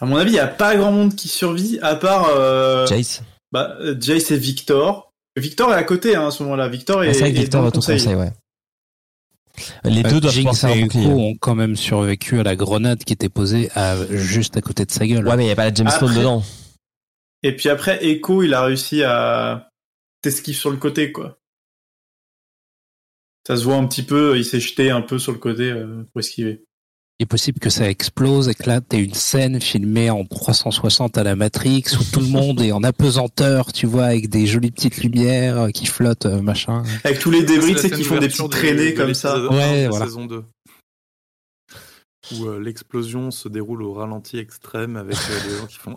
À 0.00 0.06
mon 0.06 0.16
avis, 0.16 0.32
il 0.32 0.36
y 0.36 0.40
a 0.40 0.46
pas 0.46 0.76
grand 0.76 0.92
monde 0.92 1.14
qui 1.14 1.28
survit, 1.28 1.78
à 1.80 1.94
part 1.96 2.26
euh, 2.28 2.86
Jace, 2.86 3.22
bah, 3.52 3.76
Jace 4.00 4.30
et 4.30 4.36
Victor. 4.38 5.12
Victor 5.36 5.72
est 5.72 5.76
à 5.76 5.84
côté 5.84 6.14
hein, 6.14 6.28
à 6.28 6.30
ce 6.30 6.42
moment-là. 6.44 6.68
Victor 6.68 7.02
est, 7.04 7.08
Ah, 7.08 7.14
c'est 7.14 7.20
vrai 7.20 7.32
que 7.32 7.38
est 7.38 7.40
Victor 7.42 7.62
le 7.62 7.68
au 7.68 7.70
conseil. 7.72 7.98
conseil, 7.98 8.14
ouais. 8.14 8.32
Les 9.84 10.02
Bah, 10.02 10.10
deux 10.10 10.20
doivent 10.20 10.34
Jinx 10.34 10.64
et 10.64 10.82
bouclier. 10.82 11.04
Echo 11.04 11.10
ont 11.18 11.34
quand 11.36 11.54
même 11.54 11.76
survécu 11.76 12.40
à 12.40 12.42
la 12.42 12.56
grenade 12.56 13.04
qui 13.04 13.12
était 13.12 13.28
posée 13.28 13.70
à, 13.74 13.96
juste 14.10 14.56
à 14.56 14.60
côté 14.60 14.84
de 14.84 14.90
sa 14.90 15.06
gueule. 15.06 15.26
Ouais, 15.26 15.36
mais 15.36 15.44
il 15.44 15.46
n'y 15.46 15.52
a 15.52 15.56
pas 15.56 15.68
la 15.70 15.74
gemstone 15.74 16.08
Après- 16.08 16.18
dedans. 16.20 16.42
Et 17.42 17.54
puis 17.54 17.68
après, 17.68 18.04
Echo, 18.04 18.42
il 18.42 18.52
a 18.54 18.64
réussi 18.64 19.02
à 19.04 19.68
t'esquive 20.22 20.56
sur 20.56 20.70
le 20.70 20.76
côté, 20.78 21.12
quoi. 21.12 21.38
Ça 23.46 23.56
se 23.58 23.64
voit 23.64 23.76
un 23.76 23.86
petit 23.86 24.02
peu, 24.02 24.38
il 24.38 24.44
s'est 24.44 24.60
jeté 24.60 24.90
un 24.90 25.02
peu 25.02 25.18
sur 25.18 25.30
le 25.32 25.38
côté 25.38 25.64
euh, 25.70 26.02
pour 26.12 26.20
esquiver. 26.20 26.64
Il 27.20 27.22
est 27.22 27.26
possible 27.26 27.60
que 27.60 27.70
ça 27.70 27.88
explose 27.88 28.48
et 28.48 28.54
que 28.54 28.68
là, 28.68 28.80
t'aies 28.80 28.98
une 28.98 29.14
scène 29.14 29.60
filmée 29.60 30.10
en 30.10 30.24
360 30.24 31.16
à 31.16 31.22
la 31.22 31.36
Matrix 31.36 31.84
où 31.92 32.02
tout 32.12 32.18
le 32.18 32.26
monde 32.26 32.60
est 32.60 32.72
en 32.72 32.82
apesanteur, 32.82 33.72
tu 33.72 33.86
vois, 33.86 34.06
avec 34.06 34.28
des 34.28 34.46
jolies 34.46 34.72
petites 34.72 34.96
lumières 34.96 35.68
qui 35.72 35.86
flottent, 35.86 36.26
euh, 36.26 36.42
machin. 36.42 36.82
Avec 37.04 37.20
tous 37.20 37.30
les 37.30 37.44
débris, 37.44 37.74
tu 37.74 37.82
C'est 37.82 37.90
sais, 37.90 37.94
qui 37.94 38.02
font 38.02 38.18
des 38.18 38.26
petites 38.26 38.50
traînées 38.50 38.92
de 38.92 38.96
comme 38.96 39.14
ça. 39.14 39.38
Ouais, 39.48 39.86
voilà. 39.86 40.06
saison 40.06 40.26
2. 40.26 40.44
Où 42.32 42.46
euh, 42.46 42.58
l'explosion 42.58 43.30
se 43.30 43.48
déroule 43.48 43.84
au 43.84 43.92
ralenti 43.92 44.38
extrême 44.38 44.96
avec 44.96 45.14
euh, 45.16 45.48
des 45.48 45.56
gens 45.56 45.66
qui 45.66 45.78
font 45.78 45.94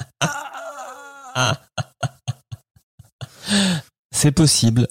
C'est 4.12 4.32
possible. 4.32 4.88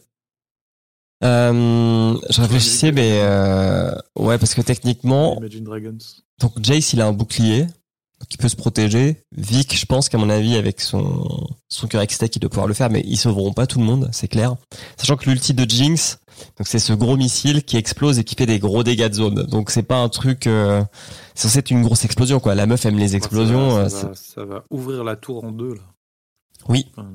Euh, 1.24 2.14
je 2.28 2.40
réfléchissais, 2.40 2.92
mais 2.92 3.20
euh, 3.22 3.94
ouais, 4.18 4.38
parce 4.38 4.54
que 4.54 4.60
techniquement, 4.60 5.36
Imagine 5.38 5.64
Dragons. 5.64 5.98
Donc 6.40 6.52
Jace, 6.62 6.92
il 6.92 7.00
a 7.00 7.06
un 7.06 7.12
bouclier 7.12 7.66
qui 8.28 8.36
peut 8.38 8.48
se 8.48 8.56
protéger. 8.56 9.22
Vic, 9.36 9.76
je 9.78 9.86
pense 9.86 10.08
qu'à 10.08 10.18
mon 10.18 10.28
avis, 10.30 10.56
avec 10.56 10.80
son 10.80 11.46
son 11.68 11.86
cœur 11.86 12.02
extec, 12.02 12.34
il 12.36 12.38
doit 12.40 12.50
pouvoir 12.50 12.66
le 12.66 12.74
faire, 12.74 12.90
mais 12.90 13.02
ils 13.06 13.16
sauveront 13.16 13.52
pas 13.52 13.66
tout 13.66 13.78
le 13.78 13.84
monde, 13.84 14.08
c'est 14.12 14.28
clair. 14.28 14.56
Sachant 14.96 15.16
que 15.16 15.28
l'ulti 15.28 15.54
de 15.54 15.68
Jinx, 15.68 16.18
donc 16.58 16.66
c'est 16.66 16.78
ce 16.78 16.92
gros 16.92 17.16
missile 17.16 17.62
qui 17.64 17.76
explose 17.78 18.18
et 18.18 18.24
qui 18.24 18.34
fait 18.34 18.46
des 18.46 18.58
gros 18.58 18.82
dégâts 18.84 19.08
de 19.08 19.14
zone. 19.14 19.42
Donc 19.46 19.70
c'est 19.70 19.82
pas 19.82 19.96
un 19.98 20.08
truc, 20.10 20.46
euh, 20.46 20.82
c'est 21.34 21.48
censé 21.48 21.58
être 21.60 21.70
une 21.70 21.82
grosse 21.82 22.04
explosion 22.04 22.40
quoi. 22.40 22.54
La 22.54 22.66
meuf 22.66 22.84
aime 22.84 22.98
les 22.98 23.16
explosions. 23.16 23.70
Ça 23.70 23.76
euh, 23.78 23.82
va, 23.82 23.88
c'est- 23.88 23.96
ça, 24.00 24.06
va, 24.08 24.14
ça 24.14 24.44
va 24.44 24.64
ouvrir 24.70 25.02
la 25.04 25.16
tour 25.16 25.44
en 25.44 25.50
deux 25.52 25.74
là. 25.74 25.82
Oui. 26.68 26.86
Enfin, 26.92 27.08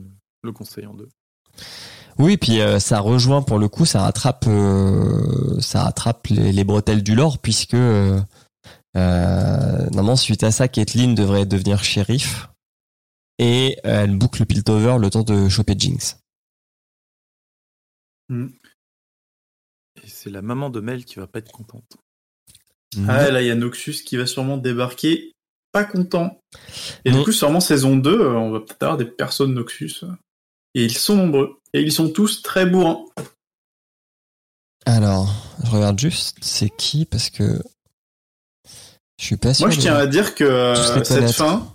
le 0.44 0.52
conseil 0.52 0.86
en 0.88 0.94
deux. 0.94 1.10
Oui, 2.20 2.38
puis 2.38 2.62
euh, 2.62 2.80
ça 2.80 3.00
rejoint 3.00 3.42
pour 3.42 3.58
le 3.60 3.68
coup, 3.68 3.86
ça 3.86 4.02
rattrape, 4.02 4.46
euh, 4.48 5.60
ça 5.60 5.84
rattrape 5.84 6.28
les, 6.28 6.52
les 6.52 6.64
bretelles 6.64 7.04
du 7.04 7.16
lore 7.16 7.40
puisque 7.40 7.74
euh, 7.74 8.20
euh, 8.98 9.90
normalement 9.92 10.16
suite 10.16 10.44
à 10.44 10.52
ça, 10.52 10.68
Caitlyn 10.68 11.14
devrait 11.14 11.46
devenir 11.46 11.84
shérif 11.84 12.48
et 13.40 13.78
euh, 13.86 14.04
elle 14.04 14.18
boucle 14.18 14.46
Piltover 14.46 14.98
le 15.00 15.10
temps 15.10 15.24
de 15.24 15.50
choper 15.50 15.76
Jinx. 15.78 16.18
Et 20.04 20.08
c'est 20.08 20.30
la 20.30 20.42
maman 20.42 20.70
de 20.70 20.80
Mel 20.80 21.06
qui 21.06 21.16
va 21.16 21.28
pas 21.28 21.40
être 21.40 21.52
contente. 21.52 21.98
Ah, 23.08 23.30
là, 23.32 23.42
il 23.42 23.48
y 23.48 23.52
a 23.52 23.56
Noxus 23.56 24.04
qui 24.06 24.18
va 24.18 24.26
sûrement 24.26 24.58
débarquer, 24.58 25.32
pas 25.72 25.86
content. 25.86 26.40
Et 27.06 27.12
Non. 27.12 27.20
du 27.20 27.24
coup, 27.24 27.32
sûrement 27.32 27.62
saison 27.62 27.96
2, 27.96 28.10
euh, 28.10 28.34
on 28.34 28.52
va 28.52 28.60
peut-être 28.60 28.84
avoir 28.84 28.98
des 28.98 29.06
personnes 29.06 29.54
Noxus. 29.54 30.04
Et 30.76 30.84
ils 30.86 30.98
sont 30.98 31.16
nombreux. 31.16 31.58
Et 31.74 31.82
ils 31.82 31.92
sont 31.92 32.10
tous 32.10 32.42
très 32.42 32.66
bourrins. 32.66 33.06
Alors, 34.86 35.30
je 35.64 35.70
regarde 35.72 36.00
juste, 36.00 36.38
c'est 36.42 36.70
qui 36.76 37.06
parce 37.06 37.30
que 37.30 37.62
je 39.20 39.26
suis 39.26 39.38
pas 39.38 39.54
sûr. 39.54 39.66
Moi, 39.68 39.72
je 39.72 39.78
de- 39.78 39.82
tiens 39.82 39.96
à 39.96 40.08
dire 40.08 40.34
que 40.34 40.44
euh, 40.44 40.76
cette 41.04 41.32
fin, 41.32 41.72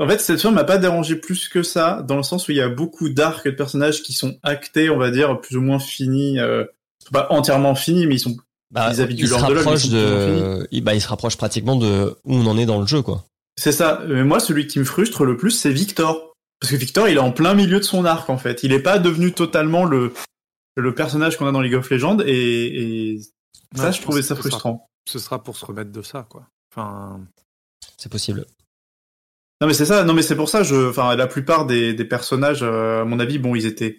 en 0.00 0.08
fait, 0.08 0.20
cette 0.20 0.40
fin 0.40 0.50
m'a 0.50 0.64
pas 0.64 0.78
dérangé 0.78 1.16
plus 1.16 1.48
que 1.48 1.62
ça, 1.62 2.02
dans 2.02 2.16
le 2.16 2.22
sens 2.24 2.48
où 2.48 2.50
il 2.50 2.56
y 2.56 2.60
a 2.62 2.68
beaucoup 2.68 3.08
d'arcs 3.08 3.44
de 3.46 3.50
personnages 3.52 4.02
qui 4.02 4.12
sont 4.12 4.36
actés, 4.42 4.90
on 4.90 4.98
va 4.98 5.10
dire, 5.10 5.40
plus 5.40 5.56
ou 5.56 5.60
moins 5.60 5.78
finis. 5.78 6.38
Euh, 6.40 6.64
pas 7.12 7.26
entièrement 7.30 7.74
finis, 7.74 8.06
mais 8.06 8.16
ils 8.16 8.20
sont 8.20 8.36
Bah, 8.70 8.90
vis-à-vis 8.90 9.14
du 9.14 9.24
de 9.24 9.30
LoL, 9.30 9.40
rapproche 9.40 9.84
ils 9.84 9.92
de, 9.92 10.68
il, 10.72 10.82
bah, 10.82 10.94
il 10.94 11.00
se 11.00 11.08
rapproche 11.08 11.36
pratiquement 11.36 11.76
de 11.76 12.16
où 12.24 12.34
on 12.34 12.46
en 12.46 12.56
est 12.58 12.66
dans 12.66 12.80
le 12.80 12.86
jeu 12.86 13.02
quoi. 13.02 13.24
C'est 13.58 13.72
ça. 13.72 14.00
Mais 14.08 14.24
moi, 14.24 14.40
celui 14.40 14.66
qui 14.66 14.78
me 14.78 14.84
frustre 14.84 15.24
le 15.24 15.36
plus, 15.36 15.50
c'est 15.50 15.72
Victor. 15.72 16.31
Parce 16.62 16.70
que 16.70 16.76
Victor, 16.76 17.08
il 17.08 17.16
est 17.16 17.20
en 17.20 17.32
plein 17.32 17.54
milieu 17.54 17.78
de 17.80 17.84
son 17.84 18.04
arc, 18.04 18.30
en 18.30 18.38
fait. 18.38 18.62
Il 18.62 18.72
est 18.72 18.78
pas 18.80 19.00
devenu 19.00 19.32
totalement 19.32 19.84
le, 19.84 20.14
le 20.76 20.94
personnage 20.94 21.36
qu'on 21.36 21.46
a 21.48 21.50
dans 21.52 21.60
League 21.60 21.74
of 21.74 21.90
Legends, 21.90 22.18
et, 22.24 22.30
et 23.14 23.18
ça, 23.74 23.86
Ouais, 23.86 23.92
je 23.92 24.00
trouvais 24.00 24.22
ça 24.22 24.28
ce 24.36 24.42
sera- 24.42 24.48
frustrant. 24.50 24.88
Ce 25.08 25.18
sera 25.18 25.42
pour 25.42 25.56
se 25.56 25.64
remettre 25.64 25.90
de 25.90 26.02
ça, 26.02 26.24
quoi. 26.30 26.46
Enfin, 26.72 27.20
C'est 27.96 28.10
possible. 28.12 28.46
Non, 29.60 29.66
mais 29.66 29.74
c'est 29.74 29.86
ça. 29.86 30.04
Non, 30.04 30.14
mais 30.14 30.22
c'est 30.22 30.36
pour 30.36 30.48
ça, 30.48 30.62
je, 30.62 30.88
enfin, 30.88 31.14
la 31.16 31.26
plupart 31.26 31.66
des, 31.66 31.94
des 31.94 32.04
personnages, 32.04 32.62
euh, 32.62 33.02
à 33.02 33.04
mon 33.04 33.18
avis, 33.18 33.38
bon, 33.38 33.54
ils 33.56 33.66
étaient, 33.66 33.98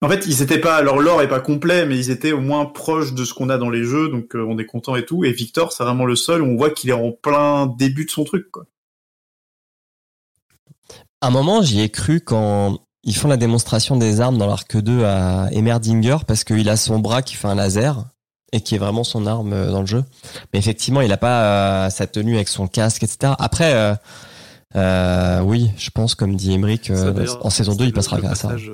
en 0.00 0.08
fait, 0.08 0.26
ils 0.26 0.42
étaient 0.42 0.58
pas, 0.60 0.82
leur 0.82 0.98
lore 0.98 1.22
est 1.22 1.28
pas 1.28 1.38
complet, 1.40 1.86
mais 1.86 1.96
ils 1.96 2.10
étaient 2.10 2.32
au 2.32 2.40
moins 2.40 2.66
proches 2.66 3.12
de 3.12 3.24
ce 3.24 3.34
qu'on 3.34 3.50
a 3.50 3.58
dans 3.58 3.70
les 3.70 3.84
jeux, 3.84 4.08
donc 4.08 4.34
euh, 4.34 4.44
on 4.44 4.58
est 4.58 4.66
content 4.66 4.96
et 4.96 5.04
tout. 5.04 5.24
Et 5.24 5.30
Victor, 5.30 5.72
c'est 5.72 5.84
vraiment 5.84 6.06
le 6.06 6.16
seul 6.16 6.42
où 6.42 6.46
on 6.46 6.56
voit 6.56 6.70
qu'il 6.70 6.90
est 6.90 6.92
en 6.94 7.12
plein 7.12 7.66
début 7.68 8.04
de 8.04 8.10
son 8.10 8.24
truc, 8.24 8.50
quoi. 8.50 8.64
À 11.22 11.28
un 11.28 11.30
moment, 11.30 11.62
j'y 11.62 11.80
ai 11.80 11.88
cru 11.88 12.20
quand 12.20 12.80
ils 13.04 13.14
font 13.14 13.28
la 13.28 13.36
démonstration 13.36 13.96
des 13.96 14.20
armes 14.20 14.38
dans 14.38 14.46
l'arc 14.48 14.76
2 14.76 15.04
à 15.04 15.48
Emerdinger 15.52 16.18
parce 16.26 16.42
qu'il 16.42 16.68
a 16.68 16.76
son 16.76 16.98
bras 16.98 17.22
qui 17.22 17.36
fait 17.36 17.46
un 17.46 17.54
laser 17.54 18.04
et 18.52 18.60
qui 18.60 18.74
est 18.74 18.78
vraiment 18.78 19.04
son 19.04 19.24
arme 19.26 19.52
euh, 19.52 19.70
dans 19.70 19.80
le 19.80 19.86
jeu. 19.86 20.04
Mais 20.52 20.58
effectivement, 20.58 21.00
il 21.00 21.12
a 21.12 21.16
pas 21.16 21.86
euh, 21.86 21.90
sa 21.90 22.08
tenue 22.08 22.34
avec 22.34 22.48
son 22.48 22.66
casque, 22.66 23.04
etc. 23.04 23.34
Après, 23.38 23.72
euh, 23.72 23.94
euh, 24.74 25.40
oui, 25.42 25.70
je 25.76 25.90
pense, 25.90 26.16
comme 26.16 26.34
dit 26.34 26.52
Emmerich, 26.52 26.90
en 26.90 27.50
saison 27.50 27.74
2, 27.76 27.84
c'est 27.84 27.88
il 27.90 27.92
passera 27.92 28.18
le 28.18 28.24
à 28.26 28.34
ça. 28.34 28.48
passage, 28.48 28.72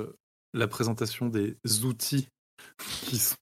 La 0.55 0.67
présentation 0.67 1.27
des 1.27 1.55
outils 1.83 2.27
qui 3.05 3.19
sont, 3.19 3.35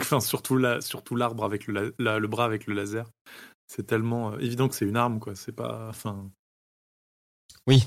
enfin, 0.00 0.20
surtout 0.20 0.56
l'arbre 0.56 1.44
avec 1.44 1.66
le, 1.66 1.94
la- 1.98 2.18
le 2.18 2.28
bras 2.28 2.46
avec 2.46 2.66
le 2.66 2.74
laser. 2.74 3.04
C'est 3.66 3.86
tellement 3.86 4.38
évident 4.38 4.68
que 4.68 4.74
c'est 4.74 4.86
une 4.86 4.96
arme, 4.96 5.20
quoi. 5.20 5.34
C'est 5.36 5.52
pas, 5.52 5.86
enfin, 5.90 6.30
Oui. 7.66 7.84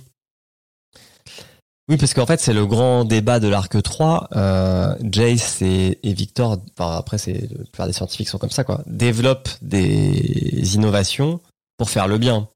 Oui, 1.91 1.97
parce 1.97 2.13
qu'en 2.13 2.25
fait, 2.25 2.39
c'est 2.39 2.53
le 2.53 2.65
grand 2.65 3.03
débat 3.03 3.41
de 3.41 3.49
l'arc 3.49 3.83
3. 3.83 4.29
Euh, 4.37 4.95
Jace 5.11 5.61
et, 5.61 5.99
et 6.03 6.13
Victor, 6.13 6.57
enfin 6.79 6.95
après, 6.95 7.17
c'est 7.17 7.49
la 7.51 7.65
plupart 7.65 7.87
des 7.87 7.91
scientifiques 7.91 8.29
sont 8.29 8.37
comme 8.37 8.49
ça, 8.49 8.63
quoi, 8.63 8.79
développent 8.87 9.49
des 9.61 10.75
innovations 10.75 11.41
pour 11.75 11.89
faire 11.89 12.07
le 12.07 12.17
bien. 12.17 12.47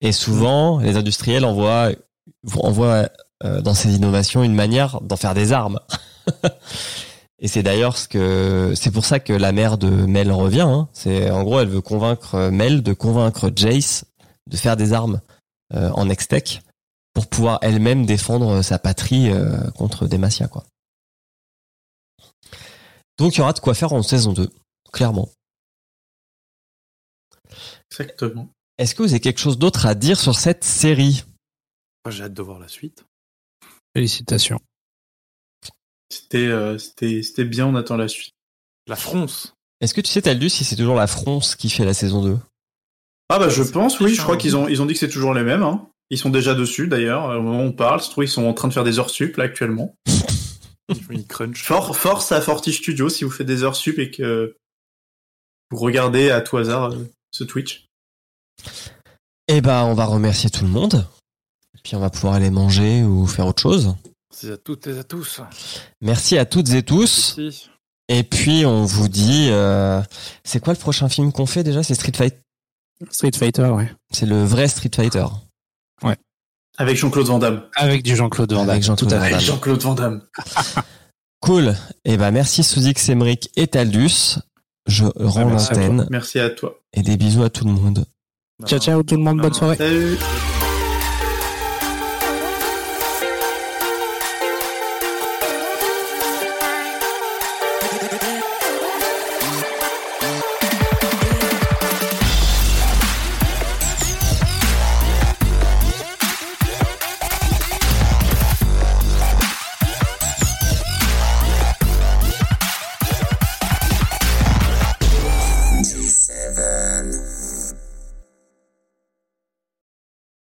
Et 0.00 0.10
souvent, 0.10 0.80
les 0.80 0.96
industriels 0.96 1.44
envoient 1.44 1.90
envoie 2.56 3.08
euh, 3.44 3.60
dans 3.60 3.74
ses 3.74 3.94
innovations 3.94 4.42
une 4.42 4.56
manière 4.56 5.00
d'en 5.02 5.16
faire 5.16 5.34
des 5.34 5.52
armes. 5.52 5.78
Et 7.38 7.46
c'est 7.46 7.62
d'ailleurs 7.62 7.96
ce 7.96 8.08
que 8.08 8.72
c'est 8.74 8.90
pour 8.90 9.04
ça 9.04 9.20
que 9.20 9.32
la 9.32 9.52
mère 9.52 9.78
de 9.78 9.88
Mel 9.88 10.32
revient. 10.32 10.62
Hein. 10.62 10.88
C'est 10.92 11.30
en 11.30 11.44
gros, 11.44 11.60
elle 11.60 11.68
veut 11.68 11.80
convaincre 11.80 12.50
Mel 12.50 12.82
de 12.82 12.92
convaincre 12.92 13.52
Jace 13.54 14.04
de 14.50 14.56
faire 14.56 14.76
des 14.76 14.92
armes 14.92 15.20
euh, 15.74 15.90
en 15.94 16.08
Extech 16.08 16.60
pour 17.14 17.28
pouvoir 17.28 17.58
elle-même 17.62 18.04
défendre 18.04 18.60
sa 18.62 18.78
patrie 18.78 19.30
euh, 19.30 19.70
contre 19.70 20.06
Demacia, 20.06 20.48
quoi. 20.48 20.64
Donc 23.16 23.36
il 23.36 23.38
y 23.38 23.40
aura 23.40 23.52
de 23.52 23.60
quoi 23.60 23.74
faire 23.74 23.92
en 23.92 24.02
saison 24.02 24.32
2, 24.32 24.50
clairement. 24.92 25.30
Exactement. 27.90 28.48
Est-ce 28.78 28.96
que 28.96 29.02
vous 29.02 29.10
avez 29.10 29.20
quelque 29.20 29.38
chose 29.38 29.58
d'autre 29.58 29.86
à 29.86 29.94
dire 29.94 30.18
sur 30.18 30.34
cette 30.34 30.64
série? 30.64 31.24
J'ai 32.10 32.24
hâte 32.24 32.34
de 32.34 32.42
voir 32.42 32.58
la 32.58 32.66
suite. 32.66 33.04
Félicitations. 33.94 34.60
C'était, 36.10 36.38
euh, 36.38 36.76
c'était, 36.78 37.22
c'était 37.22 37.44
bien, 37.44 37.66
on 37.66 37.76
attend 37.76 37.96
la 37.96 38.08
suite. 38.08 38.34
La 38.88 38.96
France. 38.96 39.54
Est-ce 39.80 39.94
que 39.94 40.00
tu 40.00 40.10
sais, 40.10 40.22
Taldus, 40.22 40.50
si 40.50 40.64
c'est 40.64 40.76
toujours 40.76 40.96
la 40.96 41.06
France 41.06 41.54
qui 41.54 41.70
fait 41.70 41.84
la 41.84 41.94
saison 41.94 42.22
2 42.22 42.38
Ah 43.28 43.38
bah 43.38 43.48
je 43.48 43.62
pense, 43.62 44.00
oui, 44.00 44.14
je 44.14 44.20
crois 44.20 44.34
hein. 44.34 44.38
qu'ils 44.38 44.56
ont, 44.56 44.68
ils 44.68 44.82
ont 44.82 44.86
dit 44.86 44.94
que 44.94 44.98
c'est 44.98 45.08
toujours 45.08 45.34
les 45.34 45.44
mêmes. 45.44 45.62
Hein. 45.62 45.88
Ils 46.10 46.18
sont 46.18 46.30
déjà 46.30 46.54
dessus 46.54 46.86
d'ailleurs, 46.86 47.24
au 47.30 47.42
moment 47.42 47.58
où 47.60 47.66
on 47.66 47.72
parle. 47.72 48.00
Se 48.00 48.10
trouve, 48.10 48.24
ils 48.24 48.28
sont 48.28 48.44
en 48.44 48.52
train 48.54 48.68
de 48.68 48.72
faire 48.72 48.84
des 48.84 48.98
heures 48.98 49.10
sup 49.10 49.36
là 49.36 49.44
actuellement. 49.44 49.94
Ils 51.10 51.26
crunch. 51.26 51.62
For- 51.62 51.96
force 51.96 52.30
à 52.30 52.42
Forti 52.42 52.72
Studio 52.72 53.08
si 53.08 53.24
vous 53.24 53.30
faites 53.30 53.46
des 53.46 53.62
heures 53.62 53.74
sup 53.74 53.98
et 53.98 54.10
que 54.10 54.54
vous 55.70 55.78
regardez 55.78 56.30
à 56.30 56.42
tout 56.42 56.58
hasard 56.58 56.92
euh, 56.92 57.10
ce 57.30 57.42
Twitch. 57.42 57.86
Eh 59.48 59.60
ben, 59.62 59.84
on 59.84 59.94
va 59.94 60.04
remercier 60.04 60.50
tout 60.50 60.64
le 60.64 60.70
monde. 60.70 61.06
Puis 61.82 61.96
on 61.96 62.00
va 62.00 62.10
pouvoir 62.10 62.34
aller 62.34 62.50
manger 62.50 63.02
ou 63.02 63.26
faire 63.26 63.46
autre 63.46 63.62
chose. 63.62 63.94
Merci 64.30 64.50
à 64.50 64.56
toutes 64.58 64.86
et 64.86 64.98
à 64.98 65.04
tous. 65.04 65.40
Merci 66.02 66.38
à 66.38 66.44
toutes 66.44 66.70
et 66.70 66.82
tous. 66.82 67.36
Merci. 67.38 67.70
Et 68.08 68.22
puis 68.22 68.66
on 68.66 68.84
vous 68.84 69.08
dit, 69.08 69.48
euh, 69.50 70.02
c'est 70.44 70.60
quoi 70.62 70.74
le 70.74 70.78
prochain 70.78 71.08
film 71.08 71.32
qu'on 71.32 71.46
fait 71.46 71.62
déjà? 71.62 71.82
C'est 71.82 71.94
Street 71.94 72.12
Fighter. 72.14 72.38
Street 73.10 73.32
Fighter, 73.34 73.66
ouais. 73.68 73.90
C'est 74.12 74.26
le 74.26 74.44
vrai 74.44 74.68
Street 74.68 74.90
Fighter. 74.94 75.24
Avec 76.76 76.96
Jean-Claude 76.96 77.26
Van 77.26 77.38
Damme. 77.38 77.62
Avec 77.76 78.02
du 78.02 78.16
Jean-Claude 78.16 78.52
Van 78.52 78.60
Damme. 78.64 78.70
Avec 78.70 78.82
Jean-Claude 78.82 79.08
tout 79.08 79.14
à 79.14 79.18
Van 79.18 79.24
fait. 79.24 79.30
Damme. 79.30 79.38
Avec 79.38 79.46
Jean-Claude 79.46 79.82
Van 79.82 79.94
Damme. 79.94 80.22
Cool. 81.40 81.74
Et 82.06 82.16
ben 82.16 82.30
merci 82.30 82.64
Souzix, 82.64 82.94
Semric 82.96 83.50
et 83.54 83.66
Taldus. 83.66 84.38
Je 84.86 85.04
rends 85.14 85.44
l'antenne 85.44 86.06
Merci 86.10 86.40
à 86.40 86.48
toi. 86.48 86.80
et 86.94 87.02
des 87.02 87.18
bisous 87.18 87.42
à 87.42 87.50
tout 87.50 87.66
le 87.66 87.72
monde. 87.72 88.06
Ciao, 88.66 88.78
ciao 88.78 89.02
tout 89.02 89.16
le 89.16 89.22
monde, 89.22 89.42
bonne 89.42 89.52
soirée. 89.52 89.76
Salut. 89.76 90.16